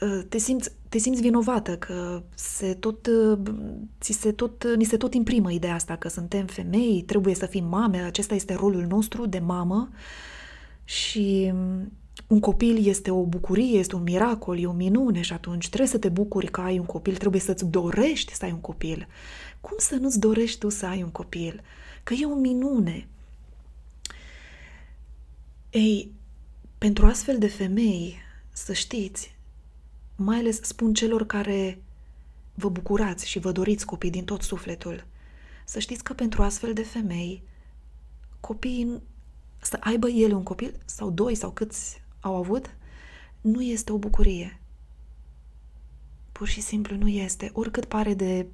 ă, 0.02 0.22
te 0.30 0.38
simți, 0.38 0.72
te 0.90 0.98
simți 0.98 1.22
vinovată, 1.22 1.78
că 1.78 2.24
se 2.36 2.74
tot, 2.74 3.06
ă, 3.06 3.40
ți 4.02 4.12
se 4.12 4.32
tot, 4.32 4.76
ni 4.76 4.84
se 4.84 4.98
tot 4.98 5.14
imprimă 5.14 5.52
ideea 5.52 5.74
asta 5.74 5.96
că 5.96 6.08
suntem 6.08 6.46
femei, 6.46 7.04
trebuie 7.06 7.36
să 7.36 7.46
fim 7.46 7.66
mame, 7.66 7.98
acesta 7.98 8.36
este 8.36 8.54
rolul 8.54 8.86
nostru 8.86 9.26
de 9.26 9.40
mamă 9.40 9.90
și 10.84 11.54
un 12.34 12.40
copil 12.40 12.88
este 12.88 13.12
o 13.12 13.24
bucurie, 13.26 13.80
este 13.80 13.96
un 13.96 14.04
miracol, 14.04 14.60
e 14.60 14.66
o 14.66 14.72
minune 14.72 15.22
și 15.22 15.34
atunci 15.34 15.68
trebuie 15.68 15.90
să 15.90 15.98
te 15.98 16.10
bucuri 16.10 16.48
că 16.48 16.62
ai 16.62 16.80
un 16.80 16.86
copil, 16.86 17.16
trebuie 17.16 17.42
să-ți 17.42 17.66
dorești 17.66 18.34
să 18.34 18.46
ai 18.46 18.52
un 18.52 18.60
copil. 18.60 19.08
Cum 19.62 19.78
să 19.78 19.96
nu-ți 19.96 20.20
dorești 20.20 20.60
tu 20.60 20.70
să 20.70 20.86
ai 20.86 21.04
un 21.04 21.10
copil? 21.10 21.62
Că 22.04 22.14
e 22.14 22.26
o 22.26 22.36
minune. 22.36 23.08
Ei, 25.70 26.12
pentru 26.78 27.06
astfel 27.06 27.38
de 27.38 27.48
femei, 27.48 28.18
să 28.52 28.74
știți, 28.74 29.36
mai 30.16 30.38
ales 30.38 30.62
spun 30.62 30.94
celor 30.94 31.26
care 31.26 31.82
vă 32.54 32.70
bucurați 32.70 33.30
și 33.30 33.40
vă 33.40 33.52
doriți 33.52 33.86
copii 33.86 34.10
din 34.10 34.26
tot 34.26 34.42
sufletul, 34.42 35.06
Să 35.66 35.80
știți 35.80 36.04
că 36.04 36.14
pentru 36.14 36.42
astfel 36.42 36.74
de 36.74 36.84
femei, 36.84 37.44
copiii, 38.40 39.02
să 39.62 39.78
aibă 39.80 40.10
ele 40.10 40.34
un 40.34 40.44
copil, 40.44 40.80
sau 40.86 41.10
doi, 41.10 41.36
sau 41.36 41.52
câți 41.52 42.03
au 42.24 42.36
avut, 42.36 42.76
nu 43.42 43.62
este 43.62 43.92
o 43.92 43.98
bucurie. 43.98 44.60
Pur 46.32 46.48
și 46.48 46.62
simplu 46.62 46.96
nu 46.96 47.08
este. 47.08 47.50
Oricât 47.54 47.86
pare 47.86 48.14
de, 48.14 48.48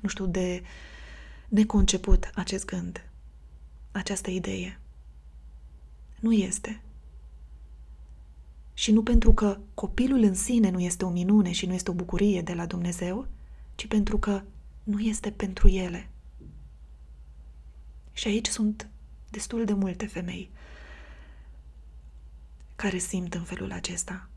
nu 0.00 0.08
știu, 0.08 0.26
de 0.26 0.62
neconceput 1.48 2.30
acest 2.34 2.64
gând, 2.64 3.10
această 3.92 4.30
idee. 4.30 4.80
Nu 6.20 6.32
este. 6.32 6.82
Și 8.74 8.92
nu 8.92 9.02
pentru 9.02 9.32
că 9.32 9.58
copilul 9.74 10.22
în 10.22 10.34
sine 10.34 10.70
nu 10.70 10.80
este 10.80 11.04
o 11.04 11.10
minune 11.10 11.52
și 11.52 11.66
nu 11.66 11.72
este 11.72 11.90
o 11.90 11.94
bucurie 11.94 12.42
de 12.42 12.54
la 12.54 12.66
Dumnezeu, 12.66 13.26
ci 13.74 13.86
pentru 13.86 14.18
că 14.18 14.42
nu 14.82 15.00
este 15.00 15.30
pentru 15.30 15.68
ele. 15.68 16.10
Și 18.12 18.28
aici 18.28 18.46
sunt 18.46 18.88
destul 19.30 19.64
de 19.64 19.72
multe 19.72 20.06
femei 20.06 20.50
care 22.82 22.98
simt 22.98 23.34
în 23.34 23.42
felul 23.42 23.72
acesta. 23.72 24.28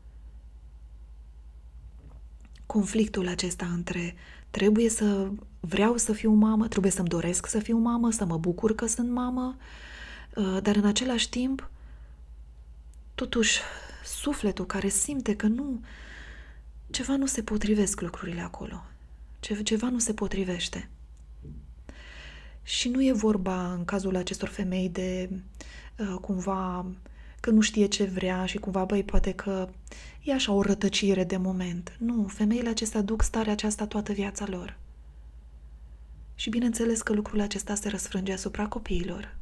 Conflictul 2.66 3.28
acesta 3.28 3.66
între 3.66 4.14
trebuie 4.50 4.88
să 4.88 5.30
vreau 5.60 5.96
să 5.96 6.12
fiu 6.12 6.32
mamă, 6.32 6.68
trebuie 6.68 6.92
să-mi 6.92 7.08
doresc 7.08 7.46
să 7.46 7.58
fiu 7.58 7.78
mamă, 7.78 8.10
să 8.10 8.24
mă 8.24 8.38
bucur 8.38 8.74
că 8.74 8.86
sunt 8.86 9.10
mamă, 9.10 9.56
uh, 10.34 10.58
dar 10.62 10.76
în 10.76 10.84
același 10.84 11.28
timp, 11.28 11.70
totuși, 13.14 13.60
sufletul 14.04 14.66
care 14.66 14.88
simte 14.88 15.36
că 15.36 15.46
nu, 15.46 15.80
ceva 16.90 17.16
nu 17.16 17.26
se 17.26 17.42
potrivesc 17.42 18.00
lucrurile 18.00 18.40
acolo, 18.40 18.84
ceva 19.40 19.88
nu 19.88 19.98
se 19.98 20.14
potrivește. 20.14 20.88
Și 22.62 22.88
nu 22.88 23.04
e 23.04 23.12
vorba 23.12 23.72
în 23.72 23.84
cazul 23.84 24.16
acestor 24.16 24.48
femei 24.48 24.88
de 24.88 25.30
uh, 25.98 26.16
cumva 26.20 26.86
că 27.40 27.50
nu 27.50 27.60
știe 27.60 27.86
ce 27.86 28.04
vrea 28.04 28.46
și 28.46 28.58
cumva, 28.58 28.84
băi, 28.84 29.04
poate 29.04 29.32
că 29.32 29.68
e 30.22 30.32
așa 30.32 30.52
o 30.52 30.62
rătăcire 30.62 31.24
de 31.24 31.36
moment. 31.36 31.96
Nu, 31.98 32.26
femeile 32.26 32.68
acestea 32.68 33.02
duc 33.02 33.22
starea 33.22 33.52
aceasta 33.52 33.86
toată 33.86 34.12
viața 34.12 34.46
lor. 34.48 34.78
Și 36.34 36.50
bineînțeles 36.50 37.02
că 37.02 37.12
lucrul 37.12 37.40
acesta 37.40 37.74
se 37.74 37.88
răsfrânge 37.88 38.32
asupra 38.32 38.66
copiilor, 38.66 39.36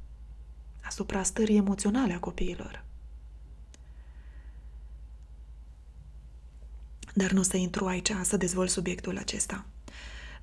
asupra 0.82 1.22
stării 1.22 1.56
emoționale 1.56 2.12
a 2.12 2.18
copiilor. 2.18 2.84
Dar 7.14 7.30
nu 7.30 7.40
o 7.40 7.42
să 7.42 7.56
intru 7.56 7.86
aici 7.86 8.12
să 8.22 8.36
dezvolt 8.36 8.70
subiectul 8.70 9.18
acesta. 9.18 9.64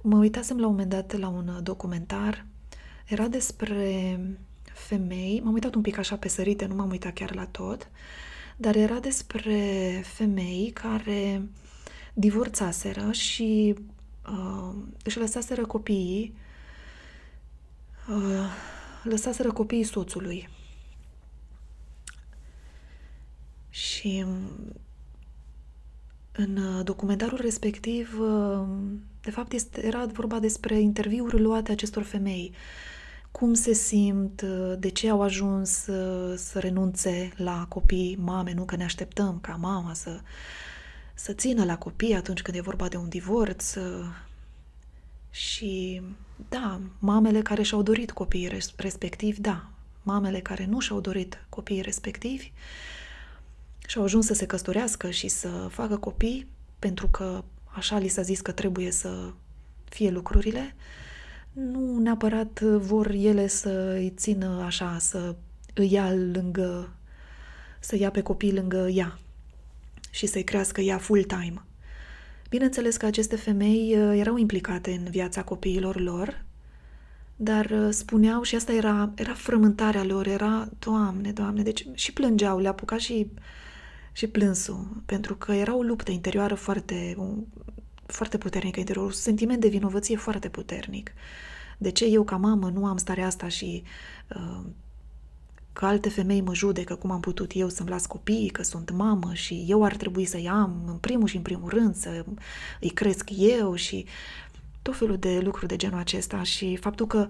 Mă 0.01 0.17
uitasem 0.17 0.59
la 0.59 0.65
un 0.65 0.71
moment 0.71 0.89
dat 0.89 1.17
la 1.17 1.27
un 1.27 1.59
documentar. 1.63 2.45
Era 3.05 3.27
despre 3.27 4.19
femei, 4.73 5.41
m-am 5.43 5.53
uitat 5.53 5.73
un 5.73 5.81
pic 5.81 5.97
așa 5.97 6.17
pe 6.17 6.27
sărite, 6.27 6.65
nu 6.65 6.75
m-am 6.75 6.89
uitat 6.89 7.13
chiar 7.13 7.35
la 7.35 7.45
tot, 7.45 7.89
dar 8.57 8.75
era 8.75 8.99
despre 8.99 10.01
femei 10.05 10.71
care 10.73 11.49
divorțaseră 12.13 13.11
și 13.11 13.75
uh, 14.29 14.75
își 15.03 15.19
lăsaseră 15.19 15.65
copiii 15.65 16.35
uh, 18.09 18.45
lăsaseră 19.03 19.51
copiii 19.51 19.83
soțului. 19.83 20.49
Și 23.69 24.25
în 26.31 26.83
documentarul 26.83 27.39
respectiv, 27.41 28.19
uh, 28.19 28.67
de 29.21 29.31
fapt, 29.31 29.51
este, 29.51 29.85
era 29.85 30.05
vorba 30.05 30.39
despre 30.39 30.79
interviuri 30.79 31.41
luate 31.41 31.71
acestor 31.71 32.03
femei. 32.03 32.53
Cum 33.31 33.53
se 33.53 33.73
simt, 33.73 34.41
uh, 34.41 34.73
de 34.79 34.89
ce 34.89 35.09
au 35.09 35.21
ajuns 35.21 35.87
uh, 35.87 36.37
să 36.37 36.59
renunțe 36.59 37.33
la 37.35 37.65
copii, 37.69 38.17
mame, 38.19 38.53
nu 38.53 38.65
că 38.65 38.75
ne 38.75 38.83
așteptăm 38.83 39.39
ca 39.39 39.55
mama 39.55 39.93
să, 39.93 40.19
să 41.13 41.33
țină 41.33 41.65
la 41.65 41.77
copii 41.77 42.15
atunci 42.15 42.41
când 42.41 42.57
e 42.57 42.61
vorba 42.61 42.87
de 42.87 42.97
un 42.97 43.09
divorț. 43.09 43.73
Și 45.29 46.01
da, 46.49 46.79
mamele 46.99 47.41
care 47.41 47.61
și-au 47.61 47.81
dorit 47.81 48.11
copiii 48.11 48.63
respectivi, 48.75 49.41
da, 49.41 49.69
mamele 50.03 50.39
care 50.39 50.65
nu 50.65 50.79
și-au 50.79 50.99
dorit 50.99 51.45
copiii 51.49 51.81
respectivi 51.81 52.51
și 53.87 53.97
au 53.97 54.03
ajuns 54.03 54.25
să 54.25 54.33
se 54.33 54.45
căsătorească 54.45 55.09
și 55.09 55.27
să 55.27 55.67
facă 55.69 55.97
copii 55.97 56.47
pentru 56.79 57.07
că 57.07 57.43
așa 57.65 57.97
li 57.97 58.07
s-a 58.07 58.21
zis 58.21 58.41
că 58.41 58.51
trebuie 58.51 58.91
să 58.91 59.31
fie 59.89 60.09
lucrurile, 60.09 60.75
nu 61.51 61.99
neapărat 61.99 62.59
vor 62.61 63.09
ele 63.09 63.47
să 63.47 63.93
îi 63.95 64.13
țină 64.15 64.61
așa, 64.65 64.97
să 64.99 65.35
îi 65.73 65.91
ia 65.91 66.13
lângă, 66.13 66.93
să 67.79 67.95
ia 67.95 68.11
pe 68.11 68.21
copii 68.21 68.53
lângă 68.53 68.87
ea 68.87 69.19
și 70.11 70.25
să-i 70.25 70.43
crească 70.43 70.81
ea 70.81 70.97
full-time. 70.97 71.63
Bineînțeles 72.49 72.97
că 72.97 73.05
aceste 73.05 73.35
femei 73.35 73.97
uh, 73.97 74.17
erau 74.19 74.37
implicate 74.37 74.91
în 74.91 75.09
viața 75.09 75.43
copiilor 75.43 75.99
lor, 75.99 76.43
dar 77.35 77.65
uh, 77.65 77.87
spuneau, 77.89 78.41
și 78.41 78.55
asta 78.55 78.73
era, 78.73 79.11
era 79.15 79.33
frământarea 79.33 80.03
lor, 80.03 80.27
era, 80.27 80.69
Doamne, 80.79 81.31
Doamne, 81.31 81.61
deci 81.63 81.87
și 81.93 82.13
plângeau, 82.13 82.59
le 82.59 82.67
apuca 82.67 82.97
și, 82.97 83.27
și 84.11 84.27
plânsul, 84.27 85.01
pentru 85.05 85.35
că 85.35 85.51
era 85.51 85.75
o 85.75 85.81
luptă 85.81 86.11
interioară 86.11 86.55
foarte, 86.55 87.15
foarte 88.11 88.37
puternică 88.37 88.79
interior, 88.79 89.05
un 89.05 89.11
sentiment 89.11 89.61
de 89.61 89.67
vinovăție 89.67 90.17
foarte 90.17 90.49
puternic. 90.49 91.11
De 91.77 91.89
ce 91.91 92.05
eu 92.05 92.23
ca 92.23 92.35
mamă 92.35 92.69
nu 92.69 92.85
am 92.85 92.97
starea 92.97 93.25
asta 93.25 93.47
și 93.47 93.83
uh, 94.35 94.65
că 95.73 95.85
alte 95.85 96.09
femei 96.09 96.41
mă 96.41 96.53
judecă 96.53 96.95
cum 96.95 97.11
am 97.11 97.19
putut 97.19 97.51
eu 97.55 97.69
să-mi 97.69 97.89
las 97.89 98.05
copiii, 98.05 98.49
că 98.49 98.63
sunt 98.63 98.91
mamă 98.91 99.33
și 99.33 99.65
eu 99.67 99.83
ar 99.83 99.95
trebui 99.95 100.25
să-i 100.25 100.49
am 100.49 100.83
în 100.87 100.97
primul 100.97 101.27
și 101.27 101.35
în 101.35 101.41
primul 101.41 101.69
rând, 101.69 101.95
să 101.95 102.25
îi 102.79 102.89
cresc 102.89 103.29
eu 103.37 103.75
și 103.75 104.05
tot 104.81 104.97
felul 104.97 105.17
de 105.17 105.39
lucruri 105.39 105.67
de 105.67 105.75
genul 105.75 105.99
acesta 105.99 106.43
și 106.43 106.75
faptul 106.75 107.07
că 107.07 107.27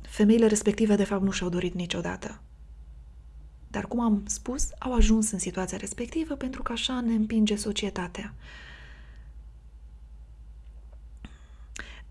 femeile 0.00 0.46
respective 0.46 0.96
de 0.96 1.04
fapt 1.04 1.22
nu 1.22 1.30
și-au 1.30 1.48
dorit 1.48 1.74
niciodată. 1.74 2.40
Dar 3.70 3.86
cum 3.86 4.00
am 4.00 4.22
spus, 4.26 4.68
au 4.78 4.94
ajuns 4.94 5.30
în 5.30 5.38
situația 5.38 5.78
respectivă 5.78 6.34
pentru 6.34 6.62
că 6.62 6.72
așa 6.72 7.00
ne 7.00 7.14
împinge 7.14 7.56
societatea. 7.56 8.34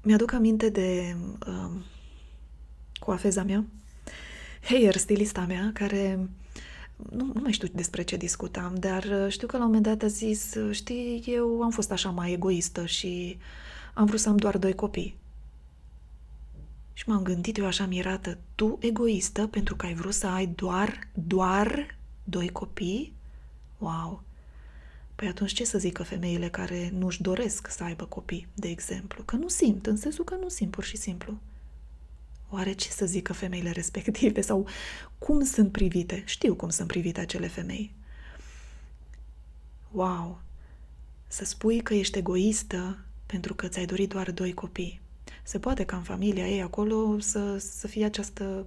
Mi-aduc 0.05 0.31
aminte 0.31 0.69
de 0.69 1.15
uh, 1.47 1.71
coafeza 2.99 3.43
mea, 3.43 3.65
Heyer, 4.61 4.95
stilista 4.95 5.45
mea, 5.45 5.71
care 5.73 6.29
nu, 6.95 7.31
nu 7.33 7.41
mai 7.41 7.51
știu 7.51 7.67
despre 7.73 8.01
ce 8.01 8.17
discutam, 8.17 8.75
dar 8.75 9.03
uh, 9.03 9.31
știu 9.31 9.47
că 9.47 9.57
la 9.57 9.63
un 9.63 9.71
moment 9.71 9.85
dat 9.87 10.09
a 10.09 10.13
zis, 10.13 10.55
uh, 10.55 10.75
știi, 10.75 11.23
eu 11.25 11.61
am 11.61 11.69
fost 11.69 11.91
așa 11.91 12.09
mai 12.09 12.31
egoistă 12.31 12.85
și 12.85 13.37
am 13.93 14.05
vrut 14.05 14.19
să 14.19 14.29
am 14.29 14.37
doar 14.37 14.57
doi 14.57 14.73
copii. 14.73 15.15
Și 16.93 17.09
m-am 17.09 17.23
gândit 17.23 17.57
eu 17.57 17.65
așa 17.65 17.85
mirată, 17.85 18.37
tu 18.55 18.77
egoistă 18.81 19.47
pentru 19.47 19.75
că 19.75 19.85
ai 19.85 19.93
vrut 19.93 20.13
să 20.13 20.27
ai 20.27 20.47
doar, 20.47 21.07
doar 21.13 21.97
doi 22.23 22.49
copii? 22.49 23.13
Wow! 23.77 24.23
Păi 25.23 25.31
atunci 25.31 25.53
ce 25.53 25.65
să 25.65 25.77
zică 25.77 26.03
femeile 26.03 26.49
care 26.49 26.89
nu-și 26.93 27.21
doresc 27.21 27.67
să 27.69 27.83
aibă 27.83 28.05
copii, 28.05 28.47
de 28.53 28.67
exemplu? 28.67 29.23
Că 29.23 29.35
nu 29.35 29.47
simt, 29.47 29.85
în 29.85 29.95
sensul 29.95 30.23
că 30.23 30.35
nu 30.35 30.49
simt 30.49 30.71
pur 30.71 30.83
și 30.83 30.97
simplu. 30.97 31.37
Oare 32.49 32.71
ce 32.73 32.89
să 32.89 33.05
zică 33.05 33.33
femeile 33.33 33.71
respective 33.81 34.41
sau 34.41 34.67
cum 35.17 35.43
sunt 35.43 35.71
privite? 35.71 36.23
Știu 36.25 36.55
cum 36.55 36.69
sunt 36.69 36.87
privite 36.87 37.19
acele 37.19 37.47
femei. 37.47 37.93
Wow! 39.91 40.41
Să 41.27 41.45
spui 41.45 41.81
că 41.81 41.93
ești 41.93 42.17
egoistă 42.17 42.97
pentru 43.25 43.53
că 43.53 43.67
ți-ai 43.67 43.85
dorit 43.85 44.09
doar 44.09 44.31
doi 44.31 44.53
copii. 44.53 45.01
Se 45.43 45.59
poate 45.59 45.85
ca 45.85 45.95
în 45.95 46.03
familia 46.03 46.47
ei 46.47 46.61
acolo 46.61 47.19
să, 47.19 47.57
să 47.57 47.87
fie 47.87 48.05
această 48.05 48.65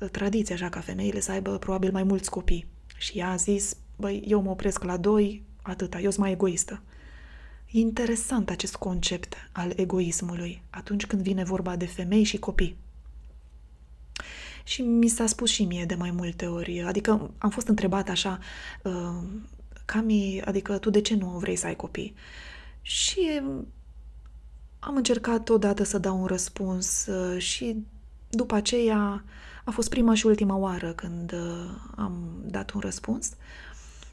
uh, 0.00 0.08
tradiție, 0.08 0.54
așa, 0.54 0.68
ca 0.68 0.80
femeile 0.80 1.20
să 1.20 1.30
aibă 1.30 1.58
probabil 1.58 1.92
mai 1.92 2.02
mulți 2.02 2.30
copii. 2.30 2.66
Și 2.96 3.18
ea 3.18 3.30
a 3.30 3.36
zis, 3.36 3.76
băi, 3.96 4.22
eu 4.26 4.40
mă 4.40 4.50
opresc 4.50 4.82
la 4.82 4.96
doi, 4.96 5.48
atâta, 5.62 6.00
eu 6.00 6.10
sunt 6.10 6.22
mai 6.22 6.32
egoistă. 6.32 6.82
E 7.70 7.78
interesant 7.78 8.50
acest 8.50 8.76
concept 8.76 9.34
al 9.52 9.72
egoismului 9.76 10.62
atunci 10.70 11.06
când 11.06 11.22
vine 11.22 11.44
vorba 11.44 11.76
de 11.76 11.86
femei 11.86 12.22
și 12.22 12.38
copii. 12.38 12.76
Și 14.64 14.82
mi 14.82 15.08
s-a 15.08 15.26
spus 15.26 15.50
și 15.50 15.64
mie 15.64 15.84
de 15.84 15.94
mai 15.94 16.10
multe 16.10 16.46
ori, 16.46 16.82
adică 16.82 17.30
am 17.38 17.50
fost 17.50 17.68
întrebat 17.68 18.08
așa, 18.08 18.38
uh, 18.82 19.22
Cami, 19.84 20.42
adică 20.44 20.78
tu 20.78 20.90
de 20.90 21.00
ce 21.00 21.14
nu 21.14 21.26
vrei 21.26 21.56
să 21.56 21.66
ai 21.66 21.76
copii? 21.76 22.14
Și 22.82 23.40
am 24.78 24.96
încercat 24.96 25.48
odată 25.48 25.82
să 25.82 25.98
dau 25.98 26.20
un 26.20 26.26
răspuns 26.26 27.06
uh, 27.06 27.40
și 27.40 27.76
după 28.28 28.54
aceea 28.54 29.24
a 29.64 29.70
fost 29.70 29.88
prima 29.88 30.14
și 30.14 30.26
ultima 30.26 30.56
oară 30.56 30.92
când 30.92 31.32
uh, 31.32 31.70
am 31.96 32.42
dat 32.44 32.70
un 32.70 32.80
răspuns, 32.80 33.32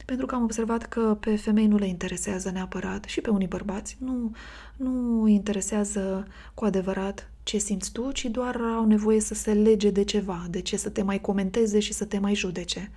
pentru 0.08 0.26
că 0.26 0.36
am 0.36 0.43
observat 0.43 0.86
că 0.86 1.17
pe 1.20 1.36
femei 1.36 1.67
nu 1.67 1.78
le 1.78 1.88
interesează 1.88 2.52
neapărat 2.52 3.04
și 3.04 3.22
pe 3.22 3.30
unii 3.30 3.48
bărbați 3.48 3.98
nu, 4.00 4.32
nu 4.76 5.28
interesează 5.28 6.28
cu 6.54 6.65
adevărat 6.65 7.32
ce 7.43 7.58
simți 7.58 7.91
tu, 7.91 8.12
ci 8.12 8.26
doar 8.26 8.62
au 8.62 8.86
nevoie 8.86 9.20
să 9.20 9.34
se 9.34 9.54
lege 9.54 9.89
de 9.89 10.04
ceva, 10.04 10.46
de 10.50 10.62
ce 10.62 10.78
să 10.78 10.89
te 10.89 11.02
mai 11.02 11.22
comenteze 11.22 11.80
și 11.80 11.93
să 11.93 12.06
te 12.06 12.20
mai 12.20 12.36
judece. 12.36 12.91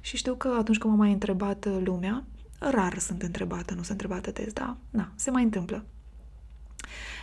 Și 0.00 0.16
știu 0.16 0.34
că 0.34 0.56
atunci 0.58 0.78
când 0.78 0.92
m-a 0.92 0.98
mai 0.98 1.12
întrebat 1.12 1.64
uh, 1.64 1.80
lumea, 1.84 2.24
rar 2.58 2.98
sunt 2.98 3.22
întrebată, 3.22 3.74
nu 3.74 3.82
sunt 3.82 4.00
întrebată 4.00 4.30
des, 4.30 4.52
da, 4.52 4.76
na, 4.90 5.12
se 5.14 5.30
mai 5.30 5.42
întâmplă. 5.42 5.84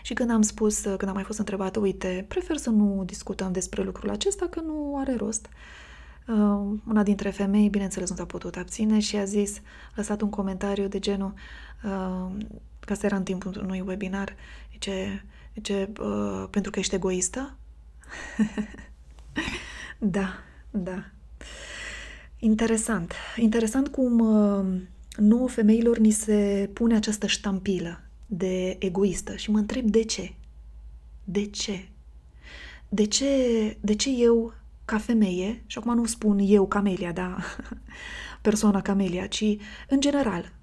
Și 0.03 0.13
când 0.13 0.31
am 0.31 0.41
spus, 0.41 0.85
uh, 0.85 0.95
când 0.97 1.09
am 1.09 1.13
mai 1.13 1.23
fost 1.23 1.39
întrebată, 1.39 1.79
uite, 1.79 2.25
prefer 2.27 2.57
să 2.57 2.69
nu 2.69 3.03
discutăm 3.05 3.51
despre 3.51 3.83
lucrul 3.83 4.09
acesta, 4.09 4.47
că 4.47 4.59
nu 4.59 4.97
are 4.99 5.15
rost. 5.15 5.45
Uh, 5.45 5.86
una 6.87 7.03
dintre 7.03 7.29
femei, 7.29 7.69
bineînțeles, 7.69 8.09
nu 8.09 8.15
s-a 8.15 8.25
putut 8.25 8.55
abține 8.55 8.99
și 8.99 9.15
a 9.15 9.23
zis, 9.23 9.57
a 9.57 9.93
lăsat 9.95 10.21
un 10.21 10.29
comentariu 10.29 10.87
de 10.87 10.99
genul, 10.99 11.33
uh, 11.83 12.45
că 12.79 12.93
asta 12.93 13.05
era 13.05 13.15
în 13.15 13.23
timpul 13.23 13.59
unui 13.63 13.79
webinar, 13.79 14.35
zice, 14.71 15.25
zice 15.53 15.91
uh, 15.99 16.47
pentru 16.49 16.71
că 16.71 16.79
ești 16.79 16.95
egoistă? 16.95 17.57
da, 19.97 20.33
da. 20.69 21.05
Interesant. 22.39 23.13
Interesant 23.35 23.87
cum 23.87 24.19
uh, 24.19 24.81
nouă 25.17 25.47
femeilor 25.47 25.97
ni 25.97 26.11
se 26.11 26.69
pune 26.73 26.95
această 26.95 27.27
ștampilă 27.27 28.01
de 28.25 28.75
egoistă 28.79 29.35
și 29.35 29.51
mă 29.51 29.57
întreb 29.57 29.85
de 29.85 30.03
ce. 30.03 30.33
De 31.23 31.45
ce? 31.45 31.87
De 32.89 33.05
ce, 33.05 33.27
de 33.81 33.95
ce 33.95 34.09
eu, 34.09 34.53
ca 34.87 34.97
femeie, 34.97 35.63
și 35.65 35.77
acum 35.77 35.95
nu 35.95 36.05
spun 36.05 36.39
eu, 36.41 36.67
Camelia, 36.67 37.11
da, 37.11 37.37
persoana 38.41 38.81
Camelia, 38.81 39.27
ci 39.27 39.43
în 39.87 39.99
general, 39.99 40.53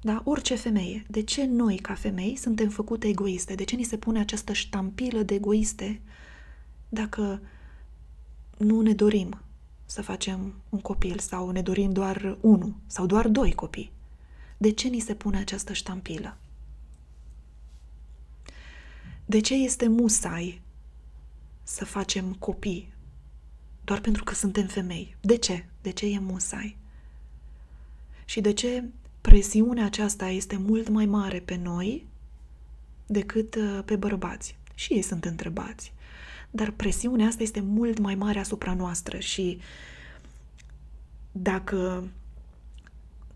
da, 0.00 0.22
orice 0.24 0.54
femeie, 0.54 1.06
de 1.08 1.22
ce 1.22 1.44
noi, 1.44 1.76
ca 1.76 1.94
femei, 1.94 2.36
suntem 2.36 2.68
făcute 2.68 3.08
egoiste? 3.08 3.54
De 3.54 3.64
ce 3.64 3.76
ni 3.76 3.82
se 3.82 3.96
pune 3.96 4.20
această 4.20 4.52
ștampilă 4.52 5.22
de 5.22 5.34
egoiste 5.34 6.00
dacă 6.88 7.42
nu 8.58 8.80
ne 8.80 8.92
dorim 8.92 9.40
să 9.84 10.02
facem 10.02 10.54
un 10.68 10.80
copil 10.80 11.18
sau 11.18 11.50
ne 11.50 11.62
dorim 11.62 11.92
doar 11.92 12.38
unul 12.40 12.74
sau 12.86 13.06
doar 13.06 13.28
doi 13.28 13.52
copii? 13.52 13.92
De 14.58 14.70
ce 14.70 14.88
ni 14.88 15.00
se 15.00 15.14
pune 15.14 15.38
această 15.38 15.72
ștampilă? 15.72 16.36
De 19.24 19.40
ce 19.40 19.54
este 19.54 19.88
musai 19.88 20.62
să 21.62 21.84
facem 21.84 22.32
copii 22.32 22.96
doar 23.88 24.00
pentru 24.00 24.24
că 24.24 24.34
suntem 24.34 24.66
femei? 24.66 25.16
De 25.20 25.36
ce? 25.36 25.64
De 25.82 25.90
ce 25.90 26.06
e 26.06 26.18
musai? 26.18 26.76
Și 28.24 28.40
de 28.40 28.52
ce 28.52 28.84
presiunea 29.20 29.84
aceasta 29.84 30.28
este 30.28 30.56
mult 30.56 30.88
mai 30.88 31.06
mare 31.06 31.40
pe 31.40 31.56
noi 31.56 32.06
decât 33.06 33.54
uh, 33.54 33.80
pe 33.84 33.96
bărbați? 33.96 34.56
Și 34.74 34.92
ei 34.92 35.02
sunt 35.02 35.24
întrebați. 35.24 35.92
Dar 36.50 36.70
presiunea 36.70 37.26
asta 37.26 37.42
este 37.42 37.60
mult 37.60 37.98
mai 37.98 38.14
mare 38.14 38.38
asupra 38.38 38.74
noastră 38.74 39.18
și 39.18 39.58
dacă 41.32 42.08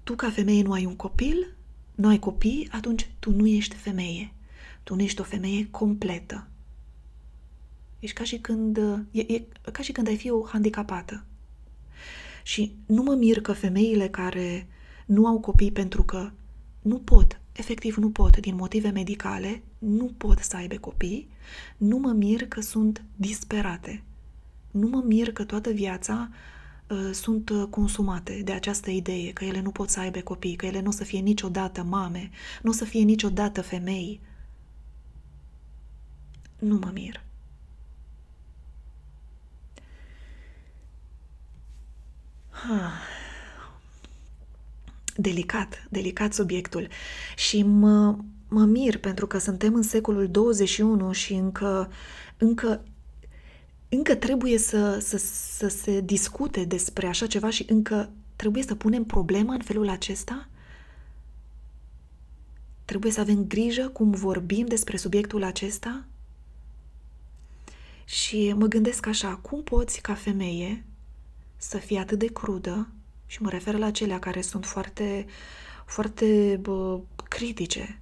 tu 0.02 0.14
ca 0.14 0.30
femeie 0.30 0.62
nu 0.62 0.72
ai 0.72 0.84
un 0.84 0.96
copil, 0.96 1.54
nu 1.94 2.08
ai 2.08 2.18
copii, 2.18 2.68
atunci 2.70 3.10
tu 3.18 3.30
nu 3.30 3.46
ești 3.46 3.74
femeie. 3.74 4.32
Tu 4.82 4.94
nu 4.94 5.02
ești 5.02 5.20
o 5.20 5.24
femeie 5.24 5.68
completă. 5.70 6.46
Ești 8.02 8.16
ca 8.16 8.24
și 8.24 8.38
când, 8.38 8.76
e, 9.10 9.20
e 9.20 9.42
ca 9.72 9.82
și 9.82 9.92
când 9.92 10.06
ai 10.06 10.16
fi 10.16 10.30
o 10.30 10.44
handicapată. 10.46 11.24
Și 12.42 12.74
nu 12.86 13.02
mă 13.02 13.14
mir 13.14 13.40
că 13.40 13.52
femeile 13.52 14.08
care 14.08 14.66
nu 15.06 15.26
au 15.26 15.40
copii 15.40 15.72
pentru 15.72 16.02
că 16.02 16.30
nu 16.82 16.98
pot, 16.98 17.40
efectiv 17.52 17.96
nu 17.96 18.10
pot, 18.10 18.36
din 18.36 18.54
motive 18.54 18.90
medicale, 18.90 19.62
nu 19.78 20.14
pot 20.16 20.38
să 20.38 20.56
aibă 20.56 20.76
copii, 20.76 21.28
nu 21.76 21.98
mă 21.98 22.12
mir 22.12 22.48
că 22.48 22.60
sunt 22.60 23.04
disperate. 23.16 24.02
Nu 24.70 24.88
mă 24.88 25.02
mir 25.06 25.32
că 25.32 25.44
toată 25.44 25.70
viața 25.70 26.28
uh, 26.88 27.10
sunt 27.12 27.50
consumate 27.70 28.42
de 28.44 28.52
această 28.52 28.90
idee 28.90 29.32
că 29.32 29.44
ele 29.44 29.60
nu 29.60 29.70
pot 29.70 29.90
să 29.90 30.00
aibă 30.00 30.20
copii, 30.20 30.56
că 30.56 30.66
ele 30.66 30.80
nu 30.80 30.88
o 30.88 30.92
să 30.92 31.04
fie 31.04 31.20
niciodată 31.20 31.82
mame, 31.82 32.30
nu 32.62 32.70
o 32.70 32.74
să 32.74 32.84
fie 32.84 33.02
niciodată 33.02 33.60
femei, 33.60 34.20
nu 36.58 36.78
mă 36.78 36.90
mir. 36.94 37.22
Delicat, 45.16 45.86
delicat 45.90 46.32
subiectul. 46.32 46.88
Și 47.36 47.62
mă, 47.62 48.16
mă 48.48 48.64
mir 48.64 48.98
pentru 48.98 49.26
că 49.26 49.38
suntem 49.38 49.74
în 49.74 49.82
secolul 49.82 50.28
21 50.28 51.12
și 51.12 51.32
încă, 51.32 51.90
încă, 52.38 52.84
încă 53.88 54.14
trebuie 54.14 54.58
să, 54.58 54.98
să, 54.98 55.16
să 55.56 55.68
se 55.68 56.00
discute 56.00 56.64
despre 56.64 57.06
așa 57.06 57.26
ceva 57.26 57.50
și 57.50 57.64
încă 57.68 58.10
trebuie 58.36 58.62
să 58.62 58.74
punem 58.74 59.04
problema 59.04 59.54
în 59.54 59.62
felul 59.62 59.88
acesta? 59.88 60.48
Trebuie 62.84 63.12
să 63.12 63.20
avem 63.20 63.44
grijă 63.46 63.88
cum 63.88 64.10
vorbim 64.10 64.66
despre 64.66 64.96
subiectul 64.96 65.42
acesta? 65.42 66.04
Și 68.04 68.52
mă 68.56 68.66
gândesc 68.66 69.06
așa, 69.06 69.36
cum 69.36 69.62
poți 69.62 70.00
ca 70.00 70.14
femeie 70.14 70.84
să 71.62 71.78
fii 71.78 71.96
atât 71.96 72.18
de 72.18 72.26
crudă, 72.26 72.88
și 73.26 73.42
mă 73.42 73.48
refer 73.48 73.74
la 73.74 73.86
acelea 73.86 74.18
care 74.18 74.40
sunt 74.40 74.66
foarte, 74.66 75.26
foarte 75.86 76.58
bă, 76.60 77.00
critice. 77.28 78.00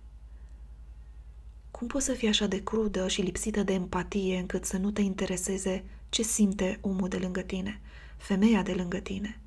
Cum 1.70 1.86
poți 1.86 2.04
să 2.04 2.12
fii 2.12 2.28
așa 2.28 2.46
de 2.46 2.62
crudă 2.62 3.08
și 3.08 3.20
lipsită 3.20 3.62
de 3.62 3.72
empatie 3.72 4.38
încât 4.38 4.64
să 4.64 4.76
nu 4.76 4.90
te 4.90 5.00
intereseze 5.00 5.84
ce 6.08 6.22
simte 6.22 6.78
omul 6.80 7.08
de 7.08 7.16
lângă 7.16 7.40
tine, 7.40 7.80
femeia 8.16 8.62
de 8.62 8.72
lângă 8.72 8.98
tine? 8.98 9.40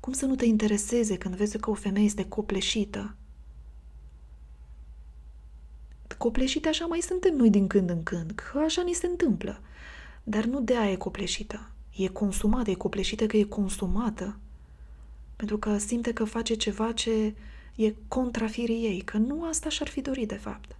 Cum 0.00 0.12
să 0.12 0.26
nu 0.26 0.34
te 0.34 0.44
intereseze 0.44 1.16
când 1.16 1.34
vezi 1.34 1.58
că 1.58 1.70
o 1.70 1.74
femeie 1.74 2.04
este 2.04 2.28
copleșită? 2.28 3.14
Copleșite 6.18 6.68
așa 6.68 6.86
mai 6.86 7.00
suntem 7.00 7.34
noi 7.34 7.50
din 7.50 7.66
când 7.66 7.90
în 7.90 8.02
când, 8.02 8.30
că 8.30 8.58
așa 8.58 8.82
ni 8.82 8.92
se 8.92 9.06
întâmplă. 9.06 9.60
Dar 10.22 10.44
nu 10.44 10.60
de 10.60 10.76
aia 10.76 10.90
e 10.90 10.96
copleșită. 10.96 11.68
E 11.96 12.08
consumată, 12.08 12.70
e 12.70 12.74
copleșită 12.74 13.26
că 13.26 13.36
e 13.36 13.44
consumată. 13.44 14.36
Pentru 15.36 15.58
că 15.58 15.78
simte 15.78 16.12
că 16.12 16.24
face 16.24 16.54
ceva 16.54 16.92
ce 16.92 17.34
e 17.74 17.94
contra 18.08 18.46
firii 18.46 18.84
ei, 18.84 19.00
că 19.00 19.16
nu 19.16 19.48
asta 19.48 19.68
și-ar 19.68 19.88
fi 19.88 20.00
dorit 20.00 20.28
de 20.28 20.36
fapt. 20.36 20.76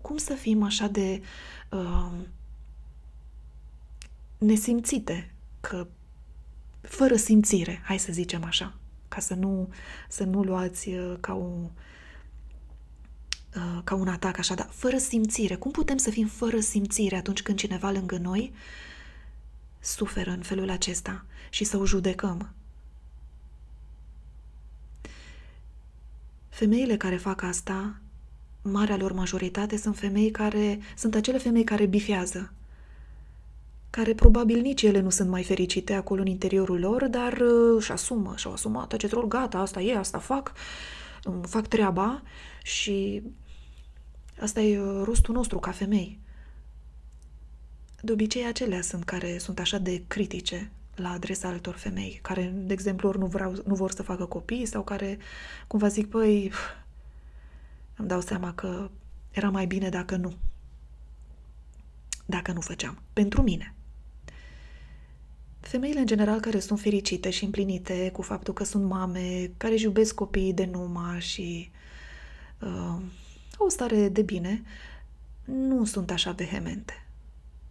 Cum 0.00 0.16
să 0.16 0.34
fim 0.34 0.62
așa 0.62 0.86
de 0.86 1.22
uh, 1.70 2.12
nesimțite, 4.38 5.32
că 5.60 5.86
fără 6.80 7.16
simțire, 7.16 7.82
hai 7.84 7.98
să 7.98 8.12
zicem 8.12 8.44
așa, 8.44 8.74
ca 9.08 9.20
să 9.20 9.34
nu, 9.34 9.68
să 10.08 10.24
nu 10.24 10.42
luați 10.42 10.88
uh, 10.88 11.16
ca 11.20 11.34
un, 11.34 11.68
Uh, 13.56 13.80
ca 13.84 13.94
un 13.94 14.08
atac 14.08 14.38
așa, 14.38 14.54
dar 14.54 14.68
fără 14.70 14.96
simțire. 14.96 15.54
Cum 15.54 15.70
putem 15.70 15.96
să 15.96 16.10
fim 16.10 16.26
fără 16.26 16.60
simțire 16.60 17.16
atunci 17.16 17.42
când 17.42 17.58
cineva 17.58 17.90
lângă 17.90 18.18
noi 18.18 18.52
suferă 19.80 20.30
în 20.30 20.42
felul 20.42 20.70
acesta 20.70 21.24
și 21.50 21.64
să 21.64 21.76
o 21.76 21.86
judecăm? 21.86 22.52
Femeile 26.48 26.96
care 26.96 27.16
fac 27.16 27.42
asta, 27.42 27.94
marea 28.62 28.96
lor 28.96 29.12
majoritate, 29.12 29.76
sunt 29.76 29.96
femei 29.96 30.30
care 30.30 30.78
sunt 30.96 31.14
acele 31.14 31.38
femei 31.38 31.64
care 31.64 31.86
bifează, 31.86 32.52
care 33.90 34.14
probabil 34.14 34.60
nici 34.60 34.82
ele 34.82 35.00
nu 35.00 35.10
sunt 35.10 35.28
mai 35.28 35.42
fericite 35.42 35.94
acolo 35.94 36.20
în 36.20 36.26
interiorul 36.26 36.78
lor, 36.80 37.06
dar 37.06 37.32
uh, 37.32 37.74
își 37.76 37.92
asumă, 37.92 38.34
și-au 38.36 38.52
asumat 38.52 38.92
acest 38.92 39.12
rol, 39.12 39.26
gata, 39.26 39.58
asta 39.58 39.80
e, 39.80 39.96
asta 39.96 40.18
fac, 40.18 40.52
fac 41.42 41.66
treaba 41.66 42.22
și 42.62 43.22
asta 44.40 44.60
e 44.60 44.80
uh, 44.80 45.02
rostul 45.04 45.34
nostru 45.34 45.58
ca 45.58 45.70
femei. 45.70 46.18
De 48.00 48.12
obicei 48.12 48.46
acelea 48.46 48.82
sunt 48.82 49.04
care 49.04 49.38
sunt 49.38 49.58
așa 49.58 49.78
de 49.78 50.02
critice 50.06 50.70
la 50.94 51.10
adresa 51.10 51.48
altor 51.48 51.74
femei, 51.74 52.18
care, 52.22 52.52
de 52.54 52.72
exemplu, 52.72 53.08
ori 53.08 53.18
nu, 53.18 53.26
vreau, 53.26 53.62
nu 53.66 53.74
vor 53.74 53.90
să 53.90 54.02
facă 54.02 54.24
copii 54.24 54.66
sau 54.66 54.82
care, 54.82 55.18
cumva 55.66 55.88
zic, 55.88 56.08
păi, 56.08 56.52
îmi 57.96 58.08
dau 58.08 58.20
seama 58.20 58.54
că 58.54 58.90
era 59.30 59.50
mai 59.50 59.66
bine 59.66 59.88
dacă 59.88 60.16
nu. 60.16 60.36
Dacă 62.26 62.52
nu 62.52 62.60
făceam. 62.60 63.02
Pentru 63.12 63.42
mine. 63.42 63.74
Femeile, 65.60 66.00
în 66.00 66.06
general, 66.06 66.40
care 66.40 66.58
sunt 66.58 66.80
fericite 66.80 67.30
și 67.30 67.44
împlinite 67.44 68.10
cu 68.12 68.22
faptul 68.22 68.54
că 68.54 68.64
sunt 68.64 68.84
mame, 68.84 69.50
care 69.56 69.72
își 69.72 69.84
iubesc 69.84 70.14
copiii 70.14 70.52
de 70.52 70.64
numai 70.64 71.20
și 71.20 71.70
uh, 72.60 72.68
au 73.58 73.66
o 73.66 73.68
stare 73.68 74.08
de 74.08 74.22
bine, 74.22 74.62
nu 75.44 75.84
sunt 75.84 76.10
așa 76.10 76.30
vehemente. 76.30 77.07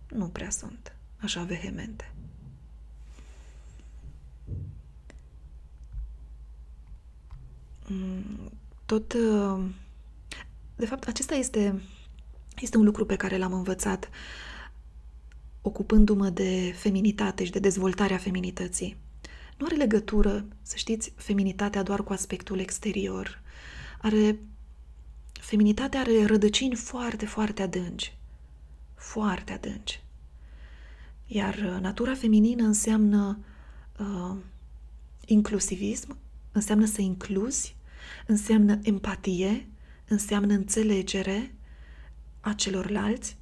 Nu 0.10 0.28
prea 0.28 0.50
sunt 0.50 0.96
așa 1.18 1.44
vehemente. 1.44 2.12
Mm, 7.88 8.52
tot. 8.86 9.14
Uh, 9.14 9.66
de 10.76 10.86
fapt, 10.86 11.08
acesta 11.08 11.36
este 11.36 11.82
Este 12.62 12.78
un 12.78 12.84
lucru 12.84 13.06
pe 13.06 13.16
care 13.16 13.38
l-am 13.38 13.54
învățat 13.54 14.10
ocupându-mă 15.62 16.30
de 16.30 16.74
feminitate 16.78 17.44
și 17.44 17.52
de 17.52 17.60
dezvoltarea 17.60 18.18
feminității. 18.18 18.98
Nu 19.58 19.66
are 19.66 19.76
legătură, 19.76 20.46
să 20.62 20.76
știți, 20.76 21.14
feminitatea 21.16 21.84
doar 21.84 22.04
cu 22.04 22.14
aspectul 22.14 22.60
exterior. 22.60 23.42
Are 24.02 24.40
feminitatea 25.34 26.00
are 26.00 26.26
rădăcini 26.26 26.76
foarte, 26.76 27.26
foarte 27.26 27.62
adânci. 27.62 28.17
Foarte 28.98 29.52
adânci. 29.52 30.02
Iar 31.26 31.54
uh, 31.54 31.82
natura 31.82 32.14
feminină 32.14 32.64
înseamnă 32.64 33.40
uh, 34.00 34.36
inclusivism, 35.26 36.18
înseamnă 36.52 36.86
să 36.86 37.02
incluzi, 37.02 37.76
înseamnă 38.26 38.80
empatie, 38.84 39.68
înseamnă 40.08 40.54
înțelegere 40.54 41.56
a 42.40 42.54
celorlalți, 42.54 43.38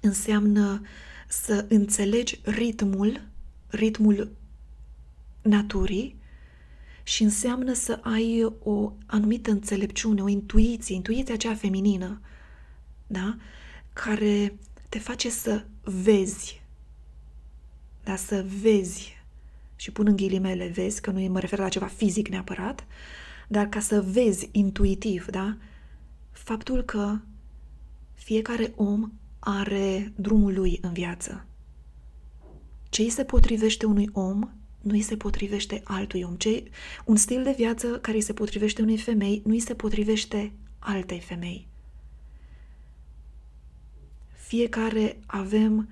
înseamnă 0.00 0.82
să 1.28 1.66
înțelegi 1.68 2.40
ritmul, 2.44 3.26
ritmul 3.66 4.36
naturii 5.42 6.16
și 7.02 7.22
înseamnă 7.22 7.72
să 7.72 8.00
ai 8.02 8.52
o 8.62 8.92
anumită 9.06 9.50
înțelepciune, 9.50 10.22
o 10.22 10.28
intuiție, 10.28 10.94
intuiția 10.94 11.34
aceea 11.34 11.54
feminină, 11.54 12.20
da? 13.06 13.36
Care 13.94 14.58
te 14.88 14.98
face 14.98 15.30
să 15.30 15.64
vezi, 15.82 16.62
da? 18.04 18.16
să 18.16 18.44
vezi 18.60 19.16
și 19.76 19.90
pun 19.90 20.06
în 20.06 20.16
ghilimele 20.16 20.66
vezi, 20.66 21.00
că 21.00 21.10
nu 21.10 21.20
mă 21.20 21.40
refer 21.40 21.58
la 21.58 21.68
ceva 21.68 21.86
fizic 21.86 22.28
neapărat, 22.28 22.86
dar 23.48 23.66
ca 23.66 23.80
să 23.80 24.02
vezi 24.02 24.48
intuitiv, 24.52 25.26
da? 25.26 25.56
Faptul 26.30 26.82
că 26.82 27.18
fiecare 28.14 28.72
om 28.76 29.12
are 29.38 30.12
drumul 30.16 30.54
lui 30.54 30.78
în 30.82 30.92
viață. 30.92 31.46
Ce 32.88 33.02
îi 33.02 33.10
se 33.10 33.24
potrivește 33.24 33.86
unui 33.86 34.08
om, 34.12 34.38
nu 34.80 34.92
îi 34.92 35.00
se 35.00 35.16
potrivește 35.16 35.80
altui 35.84 36.22
om. 36.22 36.34
Ce, 36.34 36.64
un 37.04 37.16
stil 37.16 37.42
de 37.42 37.54
viață 37.56 37.86
care 37.98 38.16
îi 38.16 38.22
se 38.22 38.32
potrivește 38.32 38.82
unei 38.82 38.98
femei, 38.98 39.42
nu 39.44 39.52
îi 39.52 39.60
se 39.60 39.74
potrivește 39.74 40.52
altei 40.78 41.20
femei. 41.20 41.68
Fiecare 44.54 45.16
avem 45.26 45.88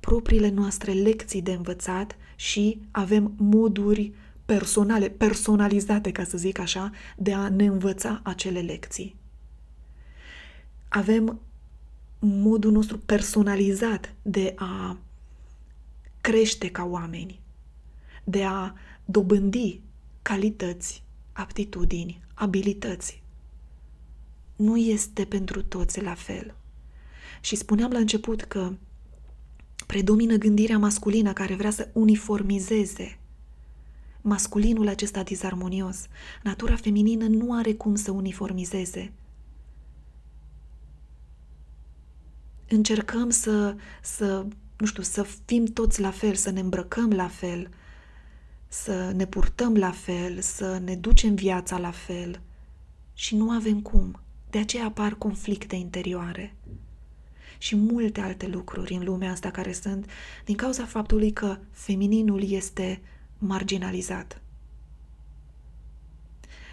propriile 0.00 0.48
noastre 0.48 0.92
lecții 0.92 1.42
de 1.42 1.52
învățat 1.52 2.16
și 2.34 2.80
avem 2.90 3.32
moduri 3.36 4.12
personale, 4.44 5.08
personalizate, 5.08 6.12
ca 6.12 6.24
să 6.24 6.38
zic 6.38 6.58
așa, 6.58 6.90
de 7.16 7.32
a 7.32 7.48
ne 7.48 7.64
învăța 7.64 8.20
acele 8.24 8.60
lecții. 8.60 9.16
Avem 10.88 11.40
modul 12.18 12.72
nostru 12.72 12.98
personalizat 12.98 14.14
de 14.22 14.54
a 14.56 14.98
crește 16.20 16.70
ca 16.70 16.84
oameni, 16.84 17.40
de 18.24 18.44
a 18.44 18.74
dobândi 19.04 19.80
calități, 20.22 21.02
aptitudini, 21.32 22.20
abilități. 22.34 23.22
Nu 24.56 24.76
este 24.76 25.24
pentru 25.24 25.62
toți 25.62 26.02
la 26.02 26.14
fel. 26.14 26.54
Și 27.46 27.56
spuneam 27.56 27.90
la 27.90 27.98
început 27.98 28.42
că 28.42 28.72
predomină 29.86 30.36
gândirea 30.36 30.78
masculină 30.78 31.32
care 31.32 31.54
vrea 31.54 31.70
să 31.70 31.88
uniformizeze 31.92 33.18
masculinul 34.20 34.88
acesta 34.88 35.22
disarmonios. 35.22 36.06
Natura 36.42 36.76
feminină 36.76 37.26
nu 37.26 37.54
are 37.54 37.72
cum 37.72 37.94
să 37.94 38.10
uniformizeze. 38.10 39.12
Încercăm 42.68 43.30
să, 43.30 43.76
să, 44.02 44.46
nu 44.76 44.86
știu, 44.86 45.02
să 45.02 45.22
fim 45.44 45.64
toți 45.64 46.00
la 46.00 46.10
fel, 46.10 46.34
să 46.34 46.50
ne 46.50 46.60
îmbrăcăm 46.60 47.10
la 47.10 47.28
fel, 47.28 47.68
să 48.68 49.12
ne 49.16 49.26
purtăm 49.26 49.74
la 49.74 49.90
fel, 49.90 50.40
să 50.40 50.80
ne 50.84 50.96
ducem 50.96 51.34
viața 51.34 51.78
la 51.78 51.90
fel. 51.90 52.40
Și 53.14 53.36
nu 53.36 53.50
avem 53.50 53.80
cum. 53.80 54.20
De 54.50 54.58
aceea 54.58 54.84
apar 54.84 55.14
conflicte 55.14 55.76
interioare 55.76 56.56
și 57.58 57.76
multe 57.76 58.20
alte 58.20 58.46
lucruri 58.46 58.94
în 58.94 59.04
lumea 59.04 59.30
asta 59.30 59.50
care 59.50 59.72
sunt 59.72 60.10
din 60.44 60.56
cauza 60.56 60.84
faptului 60.84 61.32
că 61.32 61.58
femininul 61.70 62.50
este 62.50 63.00
marginalizat. 63.38 64.40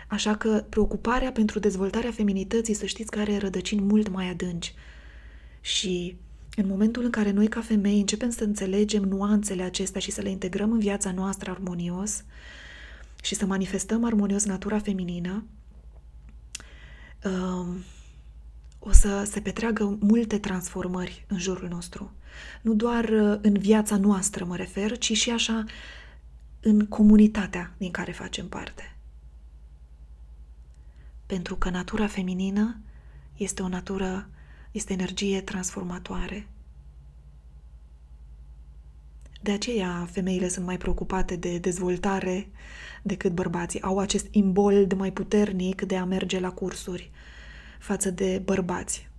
Așa 0.07 0.35
că 0.35 0.65
preocuparea 0.69 1.31
pentru 1.31 1.59
dezvoltarea 1.59 2.11
feminității, 2.11 2.73
să 2.73 2.85
știți 2.85 3.11
că 3.11 3.19
are 3.19 3.37
rădăcini 3.37 3.81
mult 3.81 4.09
mai 4.09 4.29
adânci. 4.29 4.73
Și 5.61 6.17
în 6.55 6.67
momentul 6.67 7.03
în 7.03 7.09
care 7.09 7.31
noi 7.31 7.47
ca 7.47 7.61
femei 7.61 7.99
începem 7.99 8.29
să 8.29 8.43
înțelegem 8.43 9.03
nuanțele 9.03 9.63
acestea 9.63 10.01
și 10.01 10.11
să 10.11 10.21
le 10.21 10.29
integrăm 10.29 10.71
în 10.71 10.79
viața 10.79 11.11
noastră 11.11 11.51
armonios 11.51 12.23
și 13.23 13.35
să 13.35 13.45
manifestăm 13.45 14.03
armonios 14.03 14.45
natura 14.45 14.79
feminină, 14.79 15.43
um, 17.23 17.83
o 18.85 18.91
să 18.91 19.23
se 19.31 19.41
petreagă 19.41 19.97
multe 19.99 20.39
transformări 20.39 21.25
în 21.27 21.37
jurul 21.37 21.67
nostru. 21.67 22.11
Nu 22.61 22.73
doar 22.73 23.03
uh, 23.03 23.39
în 23.41 23.53
viața 23.53 23.97
noastră 23.97 24.45
mă 24.45 24.55
refer, 24.55 24.97
ci 24.97 25.17
și 25.17 25.29
așa 25.29 25.63
în 26.59 26.85
comunitatea 26.85 27.73
din 27.77 27.91
care 27.91 28.11
facem 28.11 28.47
parte. 28.47 28.95
Pentru 31.25 31.55
că 31.55 31.69
natura 31.69 32.07
feminină 32.07 32.79
este 33.37 33.61
o 33.61 33.67
natură, 33.67 34.29
este 34.71 34.93
energie 34.93 35.41
transformatoare. 35.41 36.47
De 39.41 39.51
aceea 39.51 40.07
femeile 40.11 40.47
sunt 40.47 40.65
mai 40.65 40.77
preocupate 40.77 41.35
de 41.35 41.57
dezvoltare 41.57 42.49
decât 43.01 43.31
bărbații. 43.31 43.81
Au 43.81 43.99
acest 43.99 44.27
imbold 44.31 44.93
mai 44.93 45.11
puternic 45.11 45.81
de 45.81 45.97
a 45.97 46.05
merge 46.05 46.39
la 46.39 46.51
cursuri 46.51 47.11
față 47.83 48.11
de 48.11 48.41
bărbați 48.45 49.09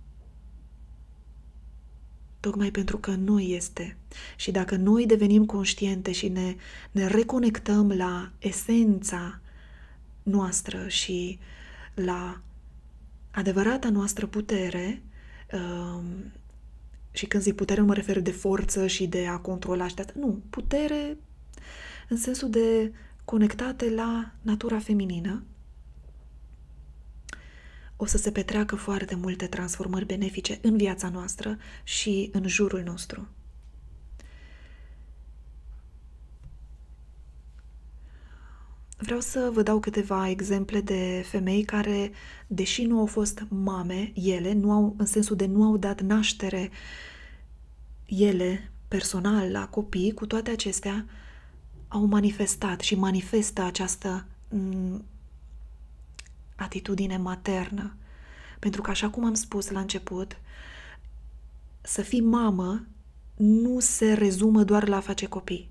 tocmai 2.39 2.71
pentru 2.71 2.97
că 2.97 3.11
noi 3.11 3.51
este. 3.55 3.97
Și 4.35 4.51
dacă 4.51 4.75
noi 4.75 5.05
devenim 5.05 5.45
conștiente 5.45 6.11
și 6.11 6.27
ne, 6.27 6.55
ne 6.91 7.07
reconectăm 7.07 7.91
la 7.91 8.31
esența 8.39 9.39
noastră 10.23 10.87
și 10.87 11.39
la 11.93 12.41
adevărata 13.31 13.89
noastră 13.89 14.25
putere, 14.25 15.03
um, 15.51 16.31
și 17.11 17.25
când 17.25 17.43
zic 17.43 17.55
putere, 17.55 17.79
nu 17.79 17.85
mă 17.85 17.93
refer 17.93 18.19
de 18.19 18.31
forță 18.31 18.87
și 18.87 19.07
de 19.07 19.27
a 19.27 19.37
controla 19.37 19.87
și 19.87 19.95
de 19.95 20.01
asta. 20.01 20.13
Nu, 20.19 20.41
putere 20.49 21.17
în 22.09 22.17
sensul 22.17 22.49
de 22.49 22.91
conectate 23.23 23.89
la 23.89 24.31
natura 24.41 24.79
feminină, 24.79 25.43
o 27.97 28.05
să 28.05 28.17
se 28.17 28.31
petreacă 28.31 28.75
foarte 28.75 29.15
multe 29.15 29.47
transformări 29.47 30.05
benefice 30.05 30.59
în 30.61 30.77
viața 30.77 31.09
noastră 31.09 31.57
și 31.83 32.29
în 32.33 32.47
jurul 32.47 32.81
nostru. 32.85 33.27
Vreau 38.97 39.19
să 39.19 39.49
vă 39.53 39.61
dau 39.61 39.79
câteva 39.79 40.29
exemple 40.29 40.81
de 40.81 41.25
femei 41.27 41.63
care, 41.63 42.11
deși 42.47 42.83
nu 42.83 42.99
au 42.99 43.05
fost 43.05 43.45
mame, 43.49 44.11
ele, 44.15 44.53
nu 44.53 44.71
au, 44.71 44.95
în 44.97 45.05
sensul 45.05 45.35
de 45.35 45.45
nu 45.45 45.63
au 45.63 45.77
dat 45.77 46.01
naștere 46.01 46.69
ele 48.05 48.71
personal 48.87 49.51
la 49.51 49.67
copii, 49.67 50.13
cu 50.13 50.25
toate 50.25 50.51
acestea 50.51 51.05
au 51.87 52.05
manifestat 52.05 52.79
și 52.79 52.95
manifestă 52.95 53.61
această 53.61 54.25
atitudine 56.55 57.17
maternă. 57.17 57.95
Pentru 58.59 58.81
că, 58.81 58.89
așa 58.89 59.09
cum 59.09 59.25
am 59.25 59.33
spus 59.33 59.69
la 59.69 59.79
început, 59.79 60.37
să 61.81 62.01
fii 62.01 62.21
mamă 62.21 62.85
nu 63.35 63.79
se 63.79 64.13
rezumă 64.13 64.63
doar 64.63 64.87
la 64.87 64.95
a 64.95 64.99
face 64.99 65.25
copii. 65.25 65.69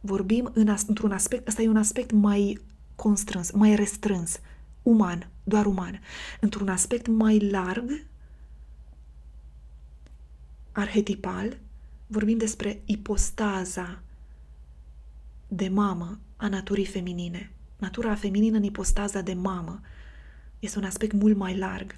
Vorbim 0.00 0.50
în, 0.54 0.76
într-un 0.86 1.12
aspect, 1.12 1.48
ăsta 1.48 1.62
e 1.62 1.68
un 1.68 1.76
aspect 1.76 2.10
mai 2.10 2.60
constrâns, 2.96 3.50
mai 3.50 3.74
restrâns, 3.74 4.40
uman, 4.82 5.30
doar 5.44 5.66
uman. 5.66 6.00
Într-un 6.40 6.68
aspect 6.68 7.06
mai 7.06 7.50
larg, 7.50 8.06
arhetipal, 10.72 11.58
vorbim 12.06 12.38
despre 12.38 12.82
ipostaza 12.84 14.02
de 15.48 15.68
mamă 15.68 16.18
a 16.36 16.48
naturii 16.48 16.86
feminine. 16.86 17.52
Natura 17.78 18.14
feminină 18.14 18.56
în 18.56 18.62
ipostaza 18.62 19.20
de 19.20 19.34
mamă. 19.34 19.80
Este 20.58 20.78
un 20.78 20.84
aspect 20.84 21.12
mult 21.12 21.36
mai 21.36 21.56
larg. 21.56 21.96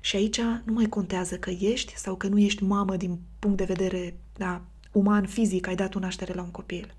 Și 0.00 0.16
aici 0.16 0.40
nu 0.40 0.72
mai 0.72 0.86
contează 0.86 1.38
că 1.38 1.50
ești 1.50 1.96
sau 1.96 2.16
că 2.16 2.26
nu 2.26 2.38
ești 2.38 2.62
mamă 2.62 2.96
din 2.96 3.20
punct 3.38 3.56
de 3.56 3.64
vedere 3.64 4.16
da, 4.36 4.64
uman, 4.92 5.26
fizic, 5.26 5.66
ai 5.66 5.74
dat 5.74 5.94
o 5.94 5.98
naștere 5.98 6.32
la 6.32 6.42
un 6.42 6.50
copil. 6.50 6.94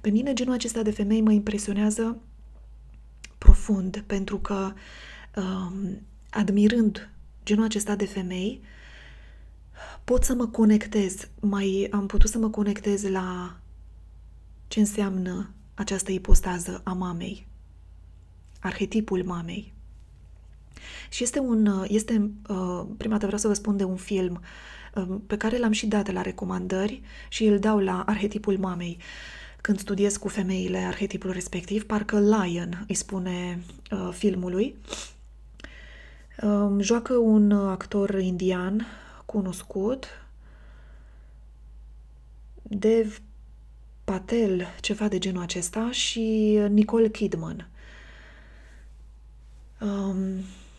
Pe 0.00 0.10
mine 0.10 0.32
genul 0.32 0.54
acesta 0.54 0.82
de 0.82 0.90
femei 0.90 1.20
mă 1.20 1.32
impresionează 1.32 2.18
profund 3.38 4.04
pentru 4.06 4.38
că 4.38 4.72
um, 5.36 6.00
admirând 6.30 7.10
genul 7.44 7.64
acesta 7.64 7.96
de 7.96 8.06
femei, 8.06 8.60
pot 10.04 10.24
să 10.24 10.34
mă 10.34 10.46
conectez, 10.46 11.28
mai 11.40 11.88
am 11.90 12.06
putut 12.06 12.30
să 12.30 12.38
mă 12.38 12.50
conectez 12.50 13.08
la 13.08 13.56
ce 14.68 14.80
înseamnă 14.80 15.50
această 15.80 16.12
ipostază 16.12 16.80
a 16.84 16.92
mamei, 16.92 17.46
arhetipul 18.60 19.24
mamei. 19.24 19.72
Și 21.08 21.22
este 21.22 21.38
un, 21.38 21.84
este, 21.88 22.30
uh, 22.48 22.82
prima 22.96 23.12
dată 23.12 23.26
vreau 23.26 23.40
să 23.40 23.48
vă 23.48 23.54
spun 23.54 23.76
de 23.76 23.84
un 23.84 23.96
film 23.96 24.40
uh, 24.94 25.16
pe 25.26 25.36
care 25.36 25.58
l-am 25.58 25.72
și 25.72 25.86
dat 25.86 26.12
la 26.12 26.22
recomandări 26.22 27.02
și 27.28 27.44
îl 27.44 27.58
dau 27.58 27.78
la 27.78 28.02
arhetipul 28.06 28.58
mamei. 28.58 28.98
Când 29.60 29.78
studiez 29.78 30.16
cu 30.16 30.28
femeile 30.28 30.78
arhetipul 30.78 31.30
respectiv, 31.30 31.84
parcă 31.84 32.20
Lion 32.20 32.84
îi 32.88 32.94
spune 32.94 33.62
uh, 33.90 34.08
filmului. 34.12 34.76
Um, 36.42 36.80
joacă 36.80 37.16
un 37.16 37.52
actor 37.52 38.20
indian 38.20 38.86
cunoscut, 39.26 40.06
Dev 42.62 43.20
Patel, 44.10 44.66
ceva 44.80 45.08
de 45.08 45.18
genul 45.18 45.42
acesta, 45.42 45.90
și 45.90 46.58
Nicole 46.68 47.08
Kidman. 47.08 47.68
Um, 49.80 50.16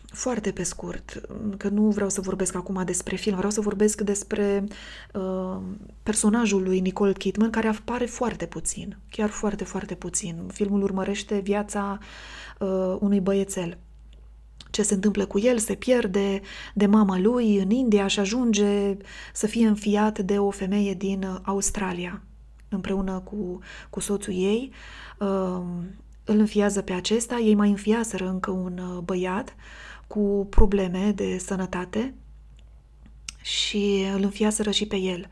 foarte 0.06 0.52
pe 0.52 0.62
scurt, 0.62 1.20
că 1.56 1.68
nu 1.68 1.82
vreau 1.82 2.08
să 2.08 2.20
vorbesc 2.20 2.54
acum 2.54 2.82
despre 2.84 3.16
film, 3.16 3.36
vreau 3.36 3.50
să 3.50 3.60
vorbesc 3.60 4.00
despre 4.00 4.64
uh, 5.12 5.58
personajul 6.02 6.62
lui 6.62 6.80
Nicole 6.80 7.12
Kidman, 7.12 7.50
care 7.50 7.68
apare 7.68 8.04
foarte 8.04 8.46
puțin, 8.46 8.96
chiar 9.10 9.28
foarte, 9.28 9.64
foarte 9.64 9.94
puțin. 9.94 10.46
Filmul 10.52 10.82
urmărește 10.82 11.38
viața 11.38 11.98
uh, 12.58 12.96
unui 12.98 13.20
băiețel. 13.20 13.78
Ce 14.70 14.82
se 14.82 14.94
întâmplă 14.94 15.26
cu 15.26 15.38
el, 15.38 15.58
se 15.58 15.74
pierde 15.74 16.40
de 16.74 16.86
mama 16.86 17.18
lui 17.18 17.56
în 17.56 17.70
India 17.70 18.06
și 18.06 18.20
ajunge 18.20 18.96
să 19.32 19.46
fie 19.46 19.66
înfiat 19.66 20.18
de 20.18 20.38
o 20.38 20.50
femeie 20.50 20.94
din 20.94 21.40
Australia, 21.42 22.22
împreună 22.74 23.18
cu, 23.18 23.58
cu 23.90 24.00
soțul 24.00 24.34
ei. 24.34 24.72
Uh, 25.18 25.62
îl 26.24 26.38
înfiază 26.38 26.82
pe 26.82 26.92
acesta, 26.92 27.38
ei 27.38 27.54
mai 27.54 27.70
înfiaseră 27.70 28.28
încă 28.28 28.50
un 28.50 28.78
uh, 28.78 28.98
băiat 28.98 29.54
cu 30.06 30.46
probleme 30.50 31.12
de 31.14 31.38
sănătate 31.38 32.14
și 33.42 34.04
îl 34.14 34.22
înfiaseră 34.22 34.70
și 34.70 34.86
pe 34.86 34.96
el. 34.96 35.28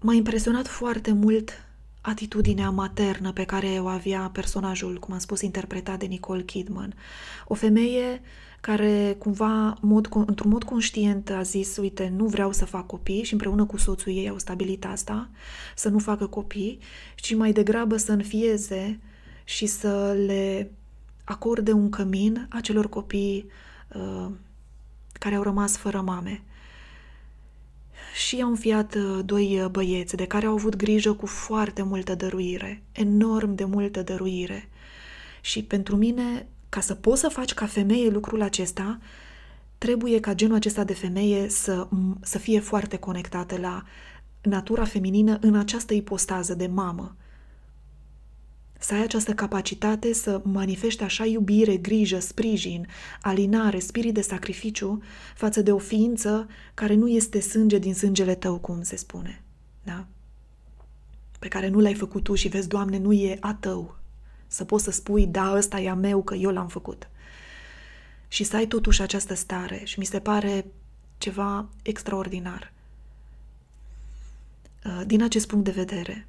M-a 0.00 0.14
impresionat 0.14 0.66
foarte 0.66 1.12
mult 1.12 1.64
atitudinea 2.00 2.70
maternă 2.70 3.32
pe 3.32 3.44
care 3.44 3.66
o 3.80 3.86
avea 3.86 4.30
personajul, 4.32 4.98
cum 4.98 5.12
am 5.12 5.18
spus, 5.18 5.40
interpretat 5.40 5.98
de 5.98 6.06
Nicole 6.06 6.42
Kidman. 6.42 6.94
O 7.46 7.54
femeie 7.54 8.20
care 8.60 9.16
cumva 9.18 9.76
mod, 9.80 10.08
într-un 10.26 10.50
mod 10.50 10.62
conștient 10.62 11.30
a 11.30 11.42
zis, 11.42 11.76
uite, 11.76 12.12
nu 12.16 12.26
vreau 12.26 12.52
să 12.52 12.64
fac 12.64 12.86
copii 12.86 13.22
și 13.22 13.32
împreună 13.32 13.64
cu 13.64 13.76
soțul 13.76 14.12
ei 14.12 14.28
au 14.28 14.38
stabilit 14.38 14.84
asta, 14.84 15.28
să 15.74 15.88
nu 15.88 15.98
facă 15.98 16.26
copii, 16.26 16.78
ci 17.16 17.34
mai 17.34 17.52
degrabă 17.52 17.96
să 17.96 18.12
înfieze 18.12 19.00
și 19.44 19.66
să 19.66 20.12
le 20.26 20.70
acorde 21.24 21.72
un 21.72 21.90
cămin 21.90 22.46
acelor 22.50 22.88
copii 22.88 23.50
uh, 23.94 24.30
care 25.12 25.34
au 25.34 25.42
rămas 25.42 25.76
fără 25.76 26.00
mame. 26.00 26.42
Și 28.26 28.42
au 28.42 28.48
înfiat 28.48 28.94
uh, 28.94 29.18
doi 29.24 29.60
uh, 29.60 29.68
băieți 29.70 30.16
de 30.16 30.26
care 30.26 30.46
au 30.46 30.52
avut 30.52 30.76
grijă 30.76 31.12
cu 31.12 31.26
foarte 31.26 31.82
multă 31.82 32.14
dăruire, 32.14 32.82
enorm 32.92 33.54
de 33.54 33.64
multă 33.64 34.02
dăruire. 34.02 34.68
Și 35.40 35.62
pentru 35.62 35.96
mine, 35.96 36.46
ca 36.70 36.80
să 36.80 36.94
poți 36.94 37.20
să 37.20 37.28
faci 37.28 37.54
ca 37.54 37.66
femeie 37.66 38.08
lucrul 38.08 38.42
acesta, 38.42 38.98
trebuie 39.78 40.20
ca 40.20 40.34
genul 40.34 40.56
acesta 40.56 40.84
de 40.84 40.94
femeie 40.94 41.48
să, 41.48 41.88
să 42.20 42.38
fie 42.38 42.60
foarte 42.60 42.96
conectată 42.96 43.58
la 43.58 43.84
natura 44.42 44.84
feminină 44.84 45.38
în 45.40 45.54
această 45.54 45.94
ipostază 45.94 46.54
de 46.54 46.66
mamă, 46.66 47.16
să 48.78 48.94
ai 48.94 49.02
această 49.02 49.34
capacitate 49.34 50.12
să 50.12 50.40
manifeste 50.44 51.04
așa 51.04 51.24
iubire, 51.24 51.76
grijă, 51.76 52.18
sprijin, 52.18 52.86
alinare, 53.22 53.78
spirit 53.78 54.14
de 54.14 54.20
sacrificiu 54.20 55.02
față 55.34 55.62
de 55.62 55.72
o 55.72 55.78
ființă 55.78 56.48
care 56.74 56.94
nu 56.94 57.08
este 57.08 57.40
sânge 57.40 57.78
din 57.78 57.94
sângele 57.94 58.34
tău, 58.34 58.58
cum 58.58 58.82
se 58.82 58.96
spune. 58.96 59.42
Da? 59.82 60.06
Pe 61.38 61.48
care 61.48 61.68
nu 61.68 61.80
l-ai 61.80 61.94
făcut 61.94 62.22
tu 62.22 62.34
și 62.34 62.48
vezi, 62.48 62.68
Doamne, 62.68 62.98
nu 62.98 63.12
e 63.12 63.36
a 63.40 63.54
tău. 63.54 63.99
Să 64.50 64.64
poți 64.64 64.84
să 64.84 64.90
spui, 64.90 65.26
da, 65.26 65.52
ăsta 65.56 65.80
e 65.80 65.90
a 65.90 65.94
meu, 65.94 66.22
că 66.22 66.34
eu 66.34 66.50
l-am 66.50 66.68
făcut. 66.68 67.08
Și 68.28 68.44
să 68.44 68.56
ai 68.56 68.66
totuși 68.66 69.02
această 69.02 69.34
stare 69.34 69.80
și 69.84 69.98
mi 69.98 70.04
se 70.04 70.20
pare 70.20 70.66
ceva 71.18 71.68
extraordinar. 71.82 72.72
Din 75.06 75.22
acest 75.22 75.46
punct 75.46 75.64
de 75.64 75.70
vedere, 75.70 76.28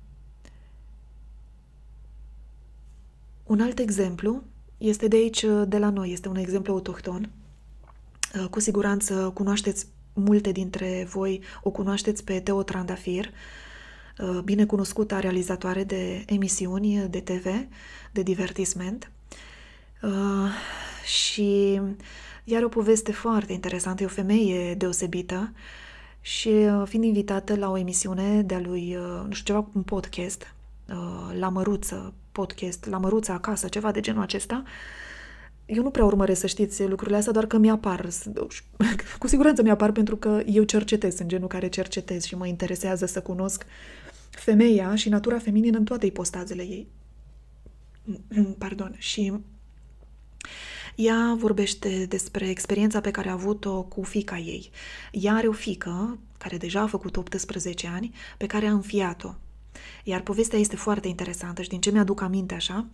Un 3.51 3.61
alt 3.61 3.79
exemplu 3.79 4.43
este 4.77 5.07
de 5.07 5.15
aici, 5.15 5.45
de 5.67 5.77
la 5.77 5.89
noi, 5.89 6.11
este 6.11 6.27
un 6.27 6.35
exemplu 6.35 6.73
autohton. 6.73 7.29
Uh, 8.35 8.47
cu 8.49 8.59
siguranță 8.59 9.31
cunoașteți 9.33 9.85
multe 10.13 10.51
dintre 10.51 11.07
voi, 11.09 11.41
o 11.63 11.69
cunoașteți 11.69 12.23
pe 12.23 12.39
Teo 12.39 12.63
Trandafir, 12.63 13.25
uh, 13.25 13.31
bine 14.43 14.65
cunoscută 14.65 15.19
realizatoare 15.19 15.83
de 15.83 16.23
emisiuni 16.27 17.07
de 17.09 17.19
TV, 17.19 17.45
de 18.11 18.21
divertisment. 18.21 19.11
Uh, 20.01 20.11
și 21.05 21.81
iar 22.43 22.63
o 22.63 22.67
poveste 22.67 23.11
foarte 23.11 23.53
interesantă, 23.53 24.03
e 24.03 24.05
o 24.05 24.09
femeie 24.09 24.73
deosebită 24.73 25.53
și 26.21 26.49
fiind 26.85 27.05
invitată 27.05 27.55
la 27.55 27.69
o 27.69 27.77
emisiune 27.77 28.41
de-a 28.41 28.59
lui, 28.59 28.97
nu 29.27 29.33
știu, 29.33 29.53
ceva, 29.53 29.69
un 29.73 29.81
podcast, 29.81 30.53
la 31.39 31.49
Măruță, 31.49 32.13
podcast, 32.31 32.85
la 32.85 32.97
măruța 32.97 33.33
acasă, 33.33 33.67
ceva 33.67 33.91
de 33.91 33.99
genul 33.99 34.21
acesta, 34.21 34.63
eu 35.65 35.83
nu 35.83 35.89
prea 35.89 36.05
urmăresc 36.05 36.39
să 36.39 36.47
știți 36.47 36.87
lucrurile 36.87 37.17
astea, 37.17 37.31
doar 37.31 37.45
că 37.45 37.57
mi-apar. 37.57 38.07
Cu 39.19 39.27
siguranță 39.27 39.61
mi-apar 39.61 39.91
pentru 39.91 40.15
că 40.15 40.41
eu 40.45 40.63
cercetez, 40.63 41.19
în 41.19 41.27
genul 41.27 41.47
care 41.47 41.67
cercetez 41.67 42.23
și 42.23 42.35
mă 42.35 42.47
interesează 42.47 43.05
să 43.05 43.21
cunosc 43.21 43.65
femeia 44.31 44.95
și 44.95 45.09
natura 45.09 45.39
feminină 45.39 45.77
în 45.77 45.83
toate 45.83 46.05
ipostazele 46.05 46.61
ei. 46.61 46.87
Pardon. 48.57 48.95
Și 48.97 49.33
ea 50.95 51.35
vorbește 51.37 52.05
despre 52.05 52.49
experiența 52.49 53.01
pe 53.01 53.11
care 53.11 53.29
a 53.29 53.33
avut-o 53.33 53.83
cu 53.83 54.01
fica 54.01 54.37
ei. 54.37 54.69
Ea 55.11 55.33
are 55.33 55.47
o 55.47 55.51
fică, 55.51 56.19
care 56.37 56.57
deja 56.57 56.81
a 56.81 56.87
făcut 56.87 57.17
18 57.17 57.87
ani, 57.87 58.11
pe 58.37 58.45
care 58.45 58.65
a 58.65 58.71
înfiat-o 58.71 59.35
iar 60.03 60.21
povestea 60.21 60.59
este 60.59 60.75
foarte 60.75 61.07
interesantă 61.07 61.61
și 61.61 61.69
din 61.69 61.79
ce 61.79 61.91
mi-aduc 61.91 62.21
aminte 62.21 62.53
așa, 62.53 62.85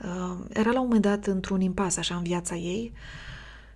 uh, 0.00 0.44
era 0.48 0.70
la 0.70 0.80
un 0.80 0.86
moment 0.86 1.02
dat 1.02 1.26
într-un 1.26 1.60
impas 1.60 1.96
așa 1.96 2.14
în 2.14 2.22
viața 2.22 2.54
ei 2.54 2.92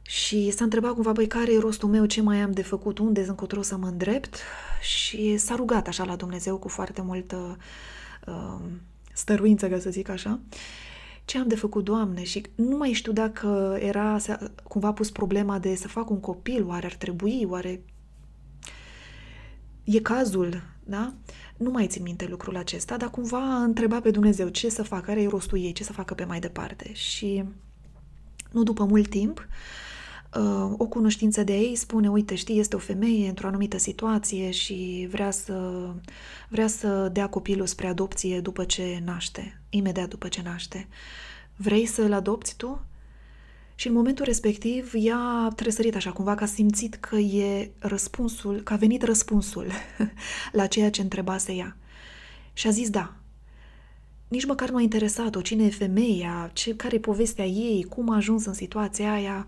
și 0.02 0.50
s-a 0.50 0.64
întrebat 0.64 0.92
cumva, 0.92 1.12
băi, 1.12 1.26
care 1.26 1.52
e 1.52 1.58
rostul 1.58 1.88
meu, 1.88 2.04
ce 2.04 2.22
mai 2.22 2.40
am 2.40 2.50
de 2.50 2.62
făcut, 2.62 2.98
unde 2.98 3.24
încotro 3.28 3.62
să 3.62 3.76
mă 3.76 3.86
îndrept 3.86 4.36
și 4.80 5.36
s-a 5.36 5.54
rugat 5.54 5.88
așa 5.88 6.04
la 6.04 6.16
Dumnezeu 6.16 6.58
cu 6.58 6.68
foarte 6.68 7.02
multă 7.02 7.56
uh, 8.26 8.60
stăruință, 9.12 9.68
ca 9.68 9.78
să 9.78 9.90
zic 9.90 10.08
așa, 10.08 10.40
ce 11.24 11.38
am 11.38 11.48
de 11.48 11.56
făcut, 11.56 11.84
Doamne? 11.84 12.22
Și 12.22 12.42
nu 12.54 12.76
mai 12.76 12.92
știu 12.92 13.12
dacă 13.12 13.78
era 13.80 14.16
cumva 14.62 14.92
pus 14.92 15.10
problema 15.10 15.58
de 15.58 15.74
să 15.74 15.88
fac 15.88 16.10
un 16.10 16.20
copil, 16.20 16.66
oare 16.66 16.86
ar 16.86 16.94
trebui, 16.94 17.46
oare 17.48 17.82
e 19.84 20.00
cazul, 20.00 20.62
da? 20.84 21.14
Nu 21.56 21.70
mai 21.70 21.86
țin 21.86 22.02
minte 22.02 22.26
lucrul 22.26 22.56
acesta, 22.56 22.96
dar 22.96 23.10
cumva 23.10 23.58
a 23.58 23.62
întrebat 23.62 24.02
pe 24.02 24.10
Dumnezeu 24.10 24.48
ce 24.48 24.68
să 24.68 24.82
facă, 24.82 25.02
care 25.06 25.22
e 25.22 25.28
rostul 25.28 25.58
ei, 25.58 25.72
ce 25.72 25.84
să 25.84 25.92
facă 25.92 26.14
pe 26.14 26.24
mai 26.24 26.40
departe. 26.40 26.92
Și 26.92 27.44
nu 28.50 28.62
după 28.62 28.84
mult 28.84 29.08
timp, 29.08 29.38
uh, 29.38 29.44
o 30.76 30.86
cunoștință 30.86 31.42
de 31.42 31.52
ei 31.52 31.74
spune, 31.74 32.10
uite, 32.10 32.34
știi, 32.34 32.58
este 32.58 32.76
o 32.76 32.78
femeie 32.78 33.28
într-o 33.28 33.46
anumită 33.46 33.78
situație 33.78 34.50
și 34.50 35.08
vrea 35.10 35.30
să, 35.30 35.88
vrea 36.48 36.66
să 36.66 37.08
dea 37.12 37.28
copilul 37.28 37.66
spre 37.66 37.86
adopție 37.86 38.40
după 38.40 38.64
ce 38.64 39.02
naște, 39.04 39.60
imediat 39.70 40.08
după 40.08 40.28
ce 40.28 40.42
naște. 40.42 40.88
Vrei 41.56 41.86
să-l 41.86 42.12
adopți 42.12 42.56
tu? 42.56 42.84
Și 43.74 43.86
în 43.86 43.94
momentul 43.94 44.24
respectiv 44.24 44.92
ea 44.94 45.18
a 45.18 45.52
tresărit 45.56 45.94
așa 45.96 46.10
cumva 46.10 46.34
că 46.34 46.42
a 46.44 46.46
simțit 46.46 46.94
că 46.94 47.16
e 47.16 47.70
răspunsul, 47.78 48.60
că 48.60 48.72
a 48.72 48.76
venit 48.76 49.02
răspunsul 49.02 49.66
la 50.52 50.66
ceea 50.66 50.90
ce 50.90 51.00
întrebase 51.00 51.52
ea. 51.52 51.76
Și 52.52 52.66
a 52.66 52.70
zis 52.70 52.90
da. 52.90 53.14
Nici 54.28 54.46
măcar 54.46 54.70
nu 54.70 54.76
a 54.76 54.80
interesat-o 54.80 55.40
cine 55.40 55.64
e 55.64 55.70
femeia, 55.70 56.50
ce, 56.52 56.76
care 56.76 56.94
e 56.94 56.98
povestea 56.98 57.44
ei, 57.44 57.82
cum 57.82 58.10
a 58.10 58.16
ajuns 58.16 58.44
în 58.44 58.52
situația 58.52 59.12
aia. 59.12 59.46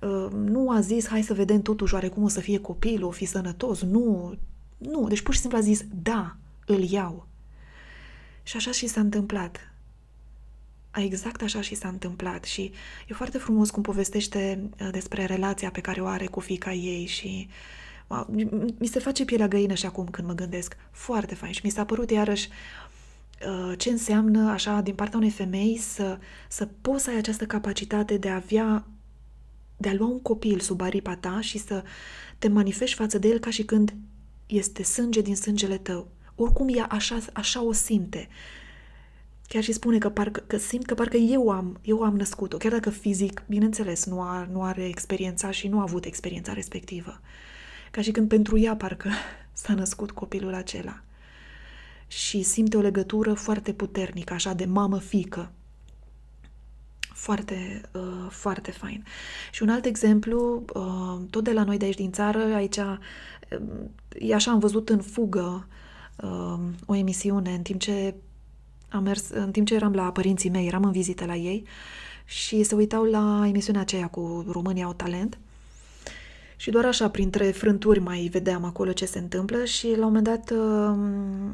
Uh, 0.00 0.26
nu 0.32 0.70
a 0.70 0.80
zis 0.80 1.06
hai 1.06 1.22
să 1.22 1.34
vedem 1.34 1.62
totuși 1.62 1.94
oarecum 1.94 2.22
o 2.22 2.28
să 2.28 2.40
fie 2.40 2.58
copilul, 2.58 3.08
o 3.08 3.10
fi 3.10 3.24
sănătos. 3.24 3.82
Nu, 3.82 4.34
nu. 4.78 5.08
Deci 5.08 5.20
pur 5.20 5.34
și 5.34 5.40
simplu 5.40 5.58
a 5.58 5.62
zis 5.62 5.84
da, 6.02 6.36
îl 6.66 6.82
iau. 6.82 7.26
Și 8.42 8.56
așa 8.56 8.70
și 8.70 8.86
s-a 8.86 9.00
întâmplat. 9.00 9.72
exact 10.94 11.42
așa 11.42 11.60
și 11.60 11.74
s-a 11.74 11.88
întâmplat 11.88 12.44
și 12.44 12.72
e 13.08 13.14
foarte 13.14 13.38
frumos 13.38 13.70
cum 13.70 13.82
povestește 13.82 14.70
uh, 14.80 14.88
despre 14.90 15.24
relația 15.24 15.70
pe 15.70 15.80
care 15.80 16.00
o 16.00 16.06
are 16.06 16.26
cu 16.26 16.40
fica 16.40 16.72
ei 16.72 17.06
și 17.06 17.48
mi 18.78 18.86
se 18.86 18.98
face 18.98 19.24
pielea 19.24 19.48
găină 19.48 19.74
și 19.74 19.86
acum 19.86 20.06
când 20.06 20.26
mă 20.26 20.34
gândesc. 20.34 20.76
Foarte 20.90 21.34
fain 21.34 21.52
și 21.52 21.60
mi 21.64 21.70
s-a 21.70 21.84
părut 21.84 22.10
iarăși 22.10 22.48
uh, 22.48 23.78
ce 23.78 23.90
înseamnă 23.90 24.50
așa 24.50 24.80
din 24.80 24.94
partea 24.94 25.18
unei 25.18 25.30
femei 25.30 25.76
să, 25.76 26.18
să 26.48 26.68
poți 26.80 27.04
să 27.04 27.10
ai 27.10 27.16
această 27.16 27.46
capacitate 27.46 28.16
de 28.16 28.28
a 28.28 28.34
avea 28.34 28.84
de 29.80 29.88
a 29.88 29.94
lua 29.94 30.06
un 30.06 30.20
copil 30.20 30.60
sub 30.60 30.80
aripa 30.80 31.16
ta 31.16 31.40
și 31.40 31.58
să 31.58 31.82
te 32.38 32.48
manifesti 32.48 32.96
față 32.96 33.18
de 33.18 33.28
el 33.28 33.38
ca 33.38 33.50
și 33.50 33.64
când 33.64 33.94
este 34.46 34.82
sânge 34.82 35.20
din 35.20 35.36
sângele 35.36 35.78
tău. 35.78 36.08
Oricum 36.34 36.68
ea 36.74 36.86
așa, 36.86 37.18
așa 37.32 37.62
o 37.62 37.72
simte. 37.72 38.28
Chiar 39.48 39.62
și 39.62 39.72
spune 39.72 39.98
că, 39.98 40.08
parcă, 40.08 40.40
că 40.46 40.56
simt 40.56 40.86
că 40.86 40.94
parcă 40.94 41.16
eu 41.16 41.48
am, 41.48 41.78
eu 41.82 42.02
am 42.02 42.16
născut-o, 42.16 42.56
chiar 42.56 42.72
dacă 42.72 42.90
fizic, 42.90 43.42
bineînțeles, 43.48 44.04
nu, 44.04 44.20
a, 44.20 44.48
nu 44.52 44.62
are 44.62 44.84
experiența 44.86 45.50
și 45.50 45.68
nu 45.68 45.78
a 45.78 45.82
avut 45.82 46.04
experiența 46.04 46.52
respectivă. 46.52 47.20
Ca 47.90 48.02
și 48.02 48.10
când 48.10 48.28
pentru 48.28 48.58
ea 48.58 48.76
parcă 48.76 49.10
s-a 49.52 49.74
născut 49.74 50.10
copilul 50.10 50.54
acela. 50.54 51.02
Și 52.06 52.42
simte 52.42 52.76
o 52.76 52.80
legătură 52.80 53.34
foarte 53.34 53.72
puternică, 53.72 54.32
așa 54.32 54.52
de 54.52 54.64
mamă-fică. 54.64 55.52
Foarte, 57.20 57.80
uh, 57.92 58.30
foarte 58.30 58.70
fain. 58.70 59.04
Și 59.52 59.62
un 59.62 59.68
alt 59.68 59.84
exemplu, 59.84 60.64
uh, 60.74 61.28
tot 61.30 61.44
de 61.44 61.52
la 61.52 61.64
noi 61.64 61.76
de 61.76 61.84
aici 61.84 61.96
din 61.96 62.12
țară, 62.12 62.38
aici, 62.38 62.76
uh, 62.76 62.98
e 64.18 64.34
așa 64.34 64.50
am 64.50 64.58
văzut 64.58 64.88
în 64.88 65.00
fugă 65.00 65.66
uh, 66.16 66.58
o 66.86 66.94
emisiune 66.94 67.54
în 67.54 67.62
timp 67.62 67.80
ce 67.80 68.14
am 68.88 69.02
mers, 69.02 69.28
în 69.28 69.50
timp 69.50 69.66
ce 69.66 69.74
eram 69.74 69.92
la 69.92 70.12
părinții 70.12 70.50
mei, 70.50 70.66
eram 70.66 70.84
în 70.84 70.92
vizită 70.92 71.24
la 71.24 71.34
ei 71.34 71.66
și 72.24 72.62
se 72.62 72.74
uitau 72.74 73.04
la 73.04 73.44
emisiunea 73.46 73.80
aceea 73.80 74.06
cu 74.06 74.44
România 74.48 74.84
au 74.84 74.92
talent 74.92 75.38
și 76.56 76.70
doar 76.70 76.84
așa, 76.84 77.10
printre 77.10 77.44
frânturi 77.44 78.00
mai 78.00 78.28
vedeam 78.32 78.64
acolo 78.64 78.92
ce 78.92 79.04
se 79.06 79.18
întâmplă 79.18 79.64
și 79.64 79.86
la 79.86 80.06
un 80.06 80.12
moment 80.12 80.24
dat 80.24 80.50
uh, 80.50 80.96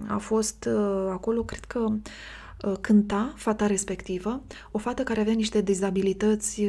a 0.06 0.18
fost 0.18 0.68
uh, 0.68 1.08
acolo, 1.10 1.42
cred 1.42 1.64
că 1.64 1.78
uh, 1.78 1.96
cânta 2.80 3.32
fata 3.36 3.66
respectivă, 3.66 4.42
o 4.70 4.78
fată 4.78 5.02
care 5.02 5.20
avea 5.20 5.32
niște 5.32 5.60
dizabilități 5.60 6.62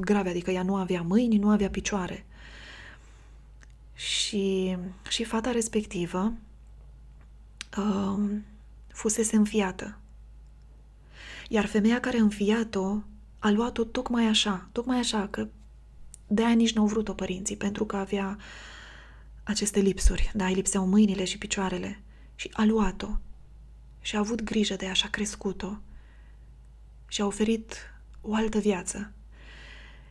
grave, 0.00 0.28
adică 0.28 0.50
ea 0.50 0.62
nu 0.62 0.76
avea 0.76 1.02
mâini, 1.02 1.36
nu 1.36 1.50
avea 1.50 1.70
picioare. 1.70 2.26
Și, 3.94 4.76
și 5.08 5.24
fata 5.24 5.50
respectivă 5.50 6.32
uh, 7.78 8.30
fusese 8.88 9.36
înfiată. 9.36 9.98
Iar 11.48 11.66
femeia 11.66 12.00
care 12.00 12.18
a 12.18 12.22
înfiat-o 12.22 12.98
a 13.38 13.50
luat-o 13.50 13.84
tocmai 13.84 14.26
așa, 14.26 14.68
tocmai 14.72 14.98
așa, 14.98 15.28
că 15.30 15.46
de 16.26 16.44
aia 16.44 16.54
nici 16.54 16.72
n-au 16.72 16.86
vrut-o 16.86 17.12
părinții, 17.12 17.56
pentru 17.56 17.84
că 17.84 17.96
avea 17.96 18.38
aceste 19.42 19.80
lipsuri, 19.80 20.30
da, 20.34 20.46
îi 20.46 20.54
lipseau 20.54 20.86
mâinile 20.86 21.24
și 21.24 21.38
picioarele. 21.38 22.02
Și 22.34 22.50
a 22.52 22.64
luat-o 22.64 23.08
și 24.04 24.16
a 24.16 24.18
avut 24.18 24.42
grijă 24.42 24.74
de 24.76 24.84
ea 24.84 24.92
și 24.92 25.04
a 25.06 25.10
crescut-o 25.10 25.78
și 27.08 27.20
a 27.20 27.26
oferit 27.26 27.76
o 28.20 28.34
altă 28.34 28.58
viață. 28.58 29.12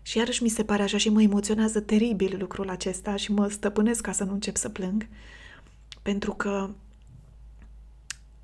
Și 0.01 0.17
iarăși 0.17 0.43
mi 0.43 0.49
se 0.49 0.63
pare 0.63 0.83
așa 0.83 0.97
și 0.97 1.09
mă 1.09 1.21
emoționează 1.21 1.79
teribil 1.79 2.37
lucrul 2.39 2.69
acesta 2.69 3.15
și 3.15 3.31
mă 3.31 3.47
stăpânesc 3.47 4.01
ca 4.01 4.11
să 4.11 4.23
nu 4.23 4.33
încep 4.33 4.55
să 4.55 4.69
plâng, 4.69 5.07
pentru 6.01 6.33
că 6.33 6.69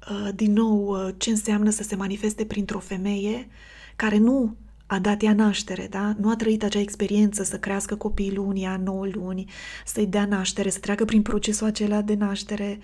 Uh, 0.10 0.30
din 0.36 0.54
nou 0.54 1.06
uh, 1.06 1.14
ce 1.18 1.30
înseamnă 1.30 1.70
să 1.70 1.84
se 1.84 1.95
manifeste 1.95 2.45
printr-o 2.45 2.80
femeie 2.80 3.47
care 3.95 4.18
nu 4.18 4.56
a 4.90 5.00
dat 5.00 5.22
ea 5.22 5.34
naștere, 5.34 5.88
da? 5.88 6.14
Nu 6.18 6.30
a 6.30 6.36
trăit 6.36 6.64
acea 6.64 6.80
experiență 6.80 7.44
să 7.44 7.60
crească 7.60 7.96
copilul 7.96 8.48
unii 8.48 8.66
ani, 8.66 8.84
9 8.84 9.06
luni, 9.06 9.52
să-i 9.86 10.06
dea 10.06 10.26
naștere, 10.26 10.70
să 10.70 10.80
treacă 10.80 11.06
prin 11.06 11.22
procesul 11.22 11.68
acela 11.68 12.02
de 12.02 12.14
naștere, 12.14 12.80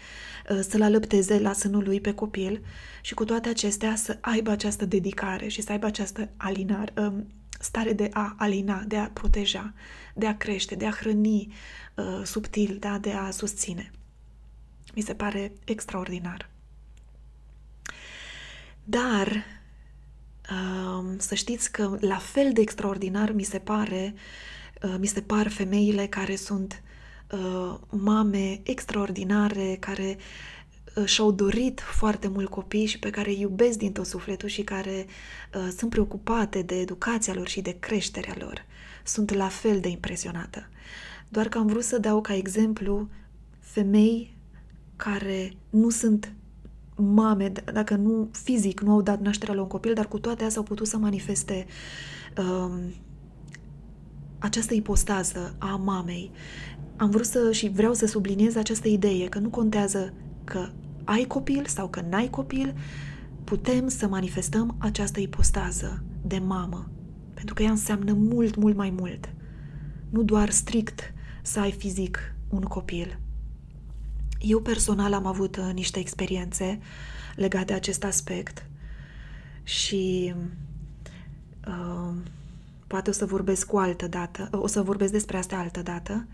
uh, 0.49 0.59
să-l 0.69 0.81
alăpteze 0.81 1.39
la 1.39 1.53
sânul 1.53 1.83
lui 1.83 2.01
pe 2.01 2.13
copil 2.13 2.61
și 3.01 3.13
cu 3.13 3.25
toate 3.25 3.49
acestea 3.49 3.95
să 3.95 4.17
aibă 4.21 4.51
această 4.51 4.85
dedicare 4.85 5.47
și 5.47 5.61
să 5.61 5.71
aibă 5.71 5.85
această 5.85 6.29
alinar, 6.37 6.93
um, 6.97 7.27
stare 7.59 7.93
de 7.93 8.09
a 8.13 8.35
alina, 8.37 8.83
de 8.87 8.97
a 8.97 9.09
proteja, 9.09 9.73
de 10.13 10.27
a 10.27 10.37
crește, 10.37 10.75
de 10.75 10.85
a 10.85 10.91
hrăni 10.91 11.53
subtil, 12.23 12.77
da? 12.79 12.97
de 12.97 13.11
a 13.11 13.29
susține. 13.29 13.91
Mi 14.95 15.01
se 15.01 15.13
pare 15.13 15.51
extraordinar. 15.63 16.49
Dar 18.83 19.27
um, 19.27 19.54
să 21.17 21.35
știți 21.35 21.71
că 21.71 21.97
la 21.99 22.17
fel 22.17 22.53
de 22.53 22.61
extraordinar 22.61 23.31
mi 23.31 23.43
se 23.43 23.59
pare, 23.59 24.13
uh, 24.81 24.95
mi 24.99 25.05
se 25.05 25.21
par 25.21 25.47
femeile 25.47 26.07
care 26.07 26.35
sunt 26.35 26.83
uh, 27.31 27.77
mame 27.89 28.59
extraordinare, 28.63 29.77
care 29.79 30.17
uh, 30.95 31.05
și-au 31.05 31.31
dorit 31.31 31.79
foarte 31.79 32.27
mult 32.27 32.49
copii 32.49 32.85
și 32.85 32.99
pe 32.99 33.09
care 33.09 33.29
îi 33.29 33.39
iubesc 33.39 33.77
din 33.77 33.91
tot 33.91 34.05
sufletul 34.05 34.49
și 34.49 34.61
care 34.61 35.05
uh, 35.55 35.67
sunt 35.77 35.89
preocupate 35.89 36.61
de 36.61 36.79
educația 36.79 37.33
lor 37.33 37.47
și 37.47 37.61
de 37.61 37.77
creșterea 37.79 38.35
lor. 38.37 38.65
Sunt 39.03 39.33
la 39.33 39.47
fel 39.47 39.79
de 39.79 39.87
impresionată. 39.87 40.69
Doar 41.29 41.47
că 41.47 41.57
am 41.57 41.67
vrut 41.67 41.83
să 41.83 41.97
dau 41.97 42.21
ca 42.21 42.35
exemplu 42.35 43.09
femei 43.59 44.37
care 44.95 45.53
nu 45.69 45.89
sunt 45.89 46.33
mame, 46.95 47.51
dacă 47.73 47.95
nu 47.95 48.29
fizic, 48.31 48.79
nu 48.79 48.91
au 48.91 49.01
dat 49.01 49.19
nașterea 49.21 49.55
la 49.55 49.61
un 49.61 49.67
copil, 49.67 49.93
dar 49.93 50.07
cu 50.07 50.19
toate 50.19 50.43
astea 50.43 50.61
au 50.61 50.67
putut 50.67 50.87
să 50.87 50.97
manifeste 50.97 51.65
um, 52.37 52.79
această 54.39 54.73
ipostază 54.73 55.55
a 55.57 55.75
mamei. 55.75 56.31
Am 56.95 57.09
vrut 57.09 57.25
să 57.25 57.51
și 57.51 57.69
vreau 57.69 57.93
să 57.93 58.05
subliniez 58.05 58.55
această 58.55 58.87
idee 58.87 59.27
că 59.27 59.39
nu 59.39 59.49
contează 59.49 60.13
că 60.43 60.69
ai 61.03 61.23
copil 61.23 61.65
sau 61.65 61.87
că 61.87 62.01
n-ai 62.09 62.29
copil, 62.29 62.75
putem 63.43 63.87
să 63.87 64.07
manifestăm 64.07 64.75
această 64.77 65.19
ipostază 65.19 66.03
de 66.21 66.37
mamă. 66.37 66.89
Pentru 67.33 67.53
că 67.53 67.63
ea 67.63 67.69
înseamnă 67.69 68.13
mult, 68.13 68.55
mult 68.55 68.75
mai 68.75 68.89
mult. 68.89 69.33
Nu 70.09 70.23
doar 70.23 70.49
strict 70.49 71.13
să 71.41 71.59
ai 71.59 71.71
fizic 71.71 72.35
un 72.49 72.61
copil. 72.61 73.19
Eu 74.47 74.61
personal 74.61 75.13
am 75.13 75.25
avut 75.25 75.55
uh, 75.55 75.69
niște 75.73 75.99
experiențe 75.99 76.79
legate 77.35 77.65
de 77.65 77.73
acest 77.73 78.03
aspect 78.03 78.65
și 79.63 80.33
uh, 81.67 82.13
poate 82.87 83.09
o 83.09 83.13
să 83.13 83.25
vorbesc 83.25 83.67
cu 83.67 83.77
altă 83.77 84.07
dată, 84.07 84.49
o 84.51 84.67
să 84.67 84.81
vorbesc 84.81 85.11
despre 85.11 85.37
asta 85.37 85.57
altă 85.57 85.81
dată, 85.81 86.27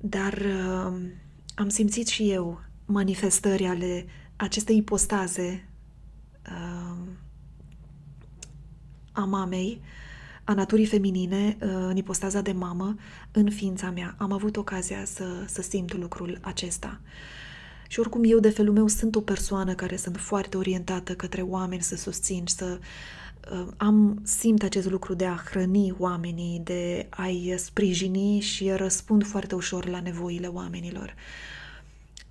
dar 0.00 0.32
uh, 0.32 1.00
am 1.54 1.68
simțit 1.68 2.06
și 2.06 2.30
eu 2.30 2.60
manifestări 2.84 3.66
ale 3.66 4.06
acestei 4.36 4.76
ipostaze 4.76 5.68
uh, 6.46 7.06
a 9.12 9.24
mamei 9.24 9.80
a 10.50 10.54
naturii 10.54 10.86
feminine 10.86 11.56
uh, 11.60 11.68
în 11.70 11.96
ipostaza 11.96 12.40
de 12.40 12.52
mamă 12.52 12.94
în 13.32 13.50
ființa 13.50 13.90
mea. 13.90 14.14
Am 14.18 14.32
avut 14.32 14.56
ocazia 14.56 15.04
să, 15.04 15.24
să 15.46 15.62
simt 15.62 15.96
lucrul 15.96 16.38
acesta. 16.40 17.00
Și 17.88 18.00
oricum 18.00 18.22
eu, 18.24 18.38
de 18.38 18.50
felul 18.50 18.74
meu, 18.74 18.86
sunt 18.86 19.16
o 19.16 19.20
persoană 19.20 19.74
care 19.74 19.96
sunt 19.96 20.16
foarte 20.16 20.56
orientată 20.56 21.14
către 21.14 21.42
oameni 21.42 21.82
să 21.82 21.96
susțin, 21.96 22.44
să 22.46 22.78
uh, 23.52 23.66
am, 23.76 24.20
simt 24.22 24.62
acest 24.62 24.90
lucru 24.90 25.14
de 25.14 25.26
a 25.26 25.42
hrăni 25.50 25.94
oamenii, 25.98 26.60
de 26.64 27.06
a-i 27.10 27.54
sprijini 27.56 28.40
și 28.40 28.70
răspund 28.70 29.26
foarte 29.26 29.54
ușor 29.54 29.88
la 29.88 30.00
nevoile 30.00 30.46
oamenilor. 30.46 31.14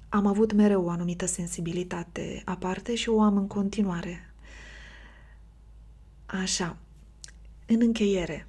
Am 0.10 0.26
avut 0.26 0.54
mereu 0.54 0.86
o 0.86 0.90
anumită 0.90 1.26
sensibilitate 1.26 2.42
aparte 2.46 2.96
și 2.96 3.10
o 3.10 3.22
am 3.22 3.38
în 3.38 3.48
continuare. 3.48 4.34
Așa, 6.26 6.78
în 7.70 7.82
încheiere. 7.82 8.48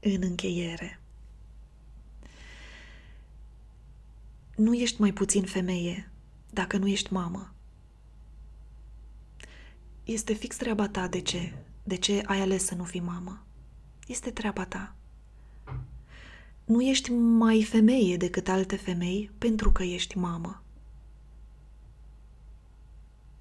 În 0.00 0.22
încheiere. 0.22 1.00
Nu 4.56 4.74
ești 4.74 5.00
mai 5.00 5.12
puțin 5.12 5.44
femeie 5.44 6.10
dacă 6.50 6.76
nu 6.76 6.86
ești 6.88 7.12
mamă. 7.12 7.52
Este 10.04 10.32
fix 10.32 10.56
treaba 10.56 10.88
ta 10.88 11.08
de 11.08 11.20
ce. 11.20 11.54
De 11.82 11.96
ce 11.96 12.22
ai 12.26 12.40
ales 12.40 12.64
să 12.64 12.74
nu 12.74 12.84
fii 12.84 13.00
mamă. 13.00 13.42
Este 14.06 14.30
treaba 14.30 14.64
ta. 14.64 14.94
Nu 16.64 16.82
ești 16.82 17.10
mai 17.10 17.62
femeie 17.62 18.16
decât 18.16 18.48
alte 18.48 18.76
femei 18.76 19.30
pentru 19.38 19.72
că 19.72 19.82
ești 19.82 20.18
mamă. 20.18 20.62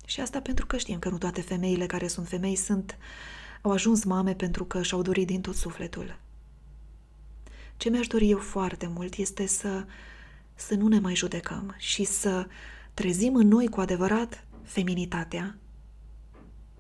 Și 0.10 0.20
asta 0.20 0.42
pentru 0.42 0.66
că 0.66 0.78
știm 0.78 1.00
că 1.00 1.10
nu 1.10 1.18
toate 1.18 1.42
femeile 1.42 1.86
care 1.86 2.08
sunt 2.08 2.28
femei 2.28 2.56
sunt, 2.56 2.98
au 3.62 3.72
ajuns 3.72 4.04
mame 4.04 4.34
pentru 4.34 4.66
că 4.66 4.82
și-au 4.82 5.02
dorit 5.02 5.28
din 5.28 5.42
tot 5.42 5.56
sufletul. 5.56 6.20
Ce 7.78 7.90
mi-aș 7.90 8.08
dori 8.08 8.30
eu 8.30 8.38
foarte 8.38 8.88
mult 8.88 9.16
este 9.16 9.46
să, 9.46 9.86
să 10.56 10.76
nu 10.76 10.88
ne 10.88 11.00
mai 11.00 11.16
judecăm 11.16 11.76
și 11.78 12.04
să 12.04 12.48
trezim 12.94 13.36
în 13.36 13.48
noi 13.48 13.68
cu 13.68 13.80
adevărat 13.80 14.46
feminitatea, 14.64 15.58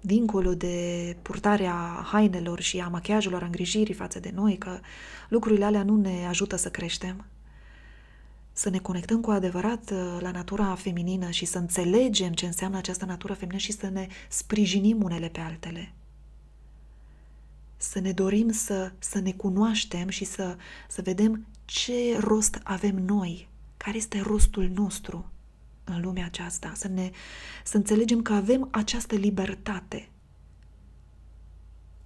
dincolo 0.01 0.53
de 0.53 1.17
purtarea 1.21 2.05
hainelor 2.11 2.59
și 2.59 2.79
a 2.79 2.87
machiajelor, 2.87 3.41
a 3.41 3.45
îngrijirii 3.45 3.93
față 3.93 4.19
de 4.19 4.31
noi, 4.33 4.57
că 4.57 4.79
lucrurile 5.29 5.65
alea 5.65 5.83
nu 5.83 5.95
ne 5.95 6.25
ajută 6.27 6.55
să 6.55 6.69
creștem, 6.69 7.25
să 8.57 8.69
ne 8.69 8.79
conectăm 8.79 9.21
cu 9.21 9.31
adevărat 9.31 9.91
uh, 9.91 10.17
la 10.19 10.31
natura 10.31 10.75
feminină 10.75 11.29
și 11.29 11.45
să 11.45 11.57
înțelegem 11.57 12.33
ce 12.33 12.45
înseamnă 12.45 12.77
această 12.77 13.05
natură 13.05 13.33
feminină 13.33 13.59
și 13.59 13.71
să 13.71 13.89
ne 13.89 14.07
sprijinim 14.29 15.03
unele 15.03 15.27
pe 15.27 15.39
altele. 15.39 15.93
Să 17.77 17.99
ne 17.99 18.11
dorim 18.11 18.51
să, 18.51 18.91
să 18.99 19.19
ne 19.19 19.31
cunoaștem 19.31 20.09
și 20.09 20.25
să, 20.25 20.57
să 20.87 21.01
vedem 21.01 21.45
ce 21.65 22.17
rost 22.19 22.59
avem 22.63 22.95
noi, 22.95 23.47
care 23.77 23.97
este 23.97 24.21
rostul 24.21 24.69
nostru 24.73 25.31
în 25.83 26.01
lumea 26.01 26.25
aceasta, 26.25 26.71
să, 26.75 26.87
ne, 26.87 27.11
să 27.63 27.77
înțelegem 27.77 28.21
că 28.21 28.33
avem 28.33 28.67
această 28.71 29.15
libertate. 29.15 30.09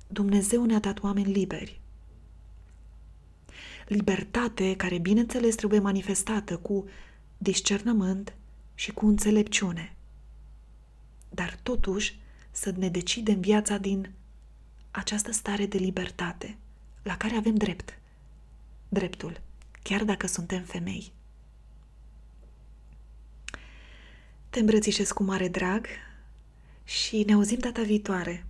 Dumnezeu 0.07 0.65
ne-a 0.65 0.79
dat 0.79 1.03
oameni 1.03 1.31
liberi. 1.31 1.80
Libertate 3.91 4.75
care, 4.75 4.97
bineînțeles, 4.97 5.55
trebuie 5.55 5.79
manifestată 5.79 6.57
cu 6.57 6.85
discernământ 7.37 8.33
și 8.75 8.91
cu 8.91 9.05
înțelepciune. 9.05 9.95
Dar 11.29 11.59
totuși 11.63 12.19
să 12.51 12.73
ne 12.77 12.89
decidem 12.89 13.39
viața 13.39 13.77
din 13.77 14.11
această 14.91 15.31
stare 15.31 15.65
de 15.65 15.77
libertate 15.77 16.57
la 17.03 17.17
care 17.17 17.35
avem 17.35 17.55
drept. 17.55 17.97
Dreptul, 18.89 19.41
chiar 19.83 20.03
dacă 20.03 20.27
suntem 20.27 20.63
femei. 20.63 21.11
Te 24.49 24.59
îmbrățișez 24.59 25.11
cu 25.11 25.23
mare 25.23 25.47
drag 25.47 25.85
și 26.83 27.23
ne 27.23 27.33
auzim 27.33 27.59
data 27.59 27.81
viitoare. 27.81 28.45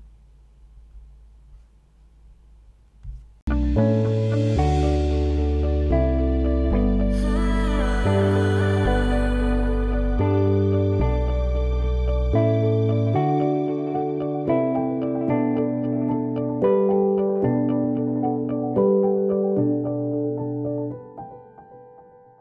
thank 3.43 3.75
you 3.75 4.20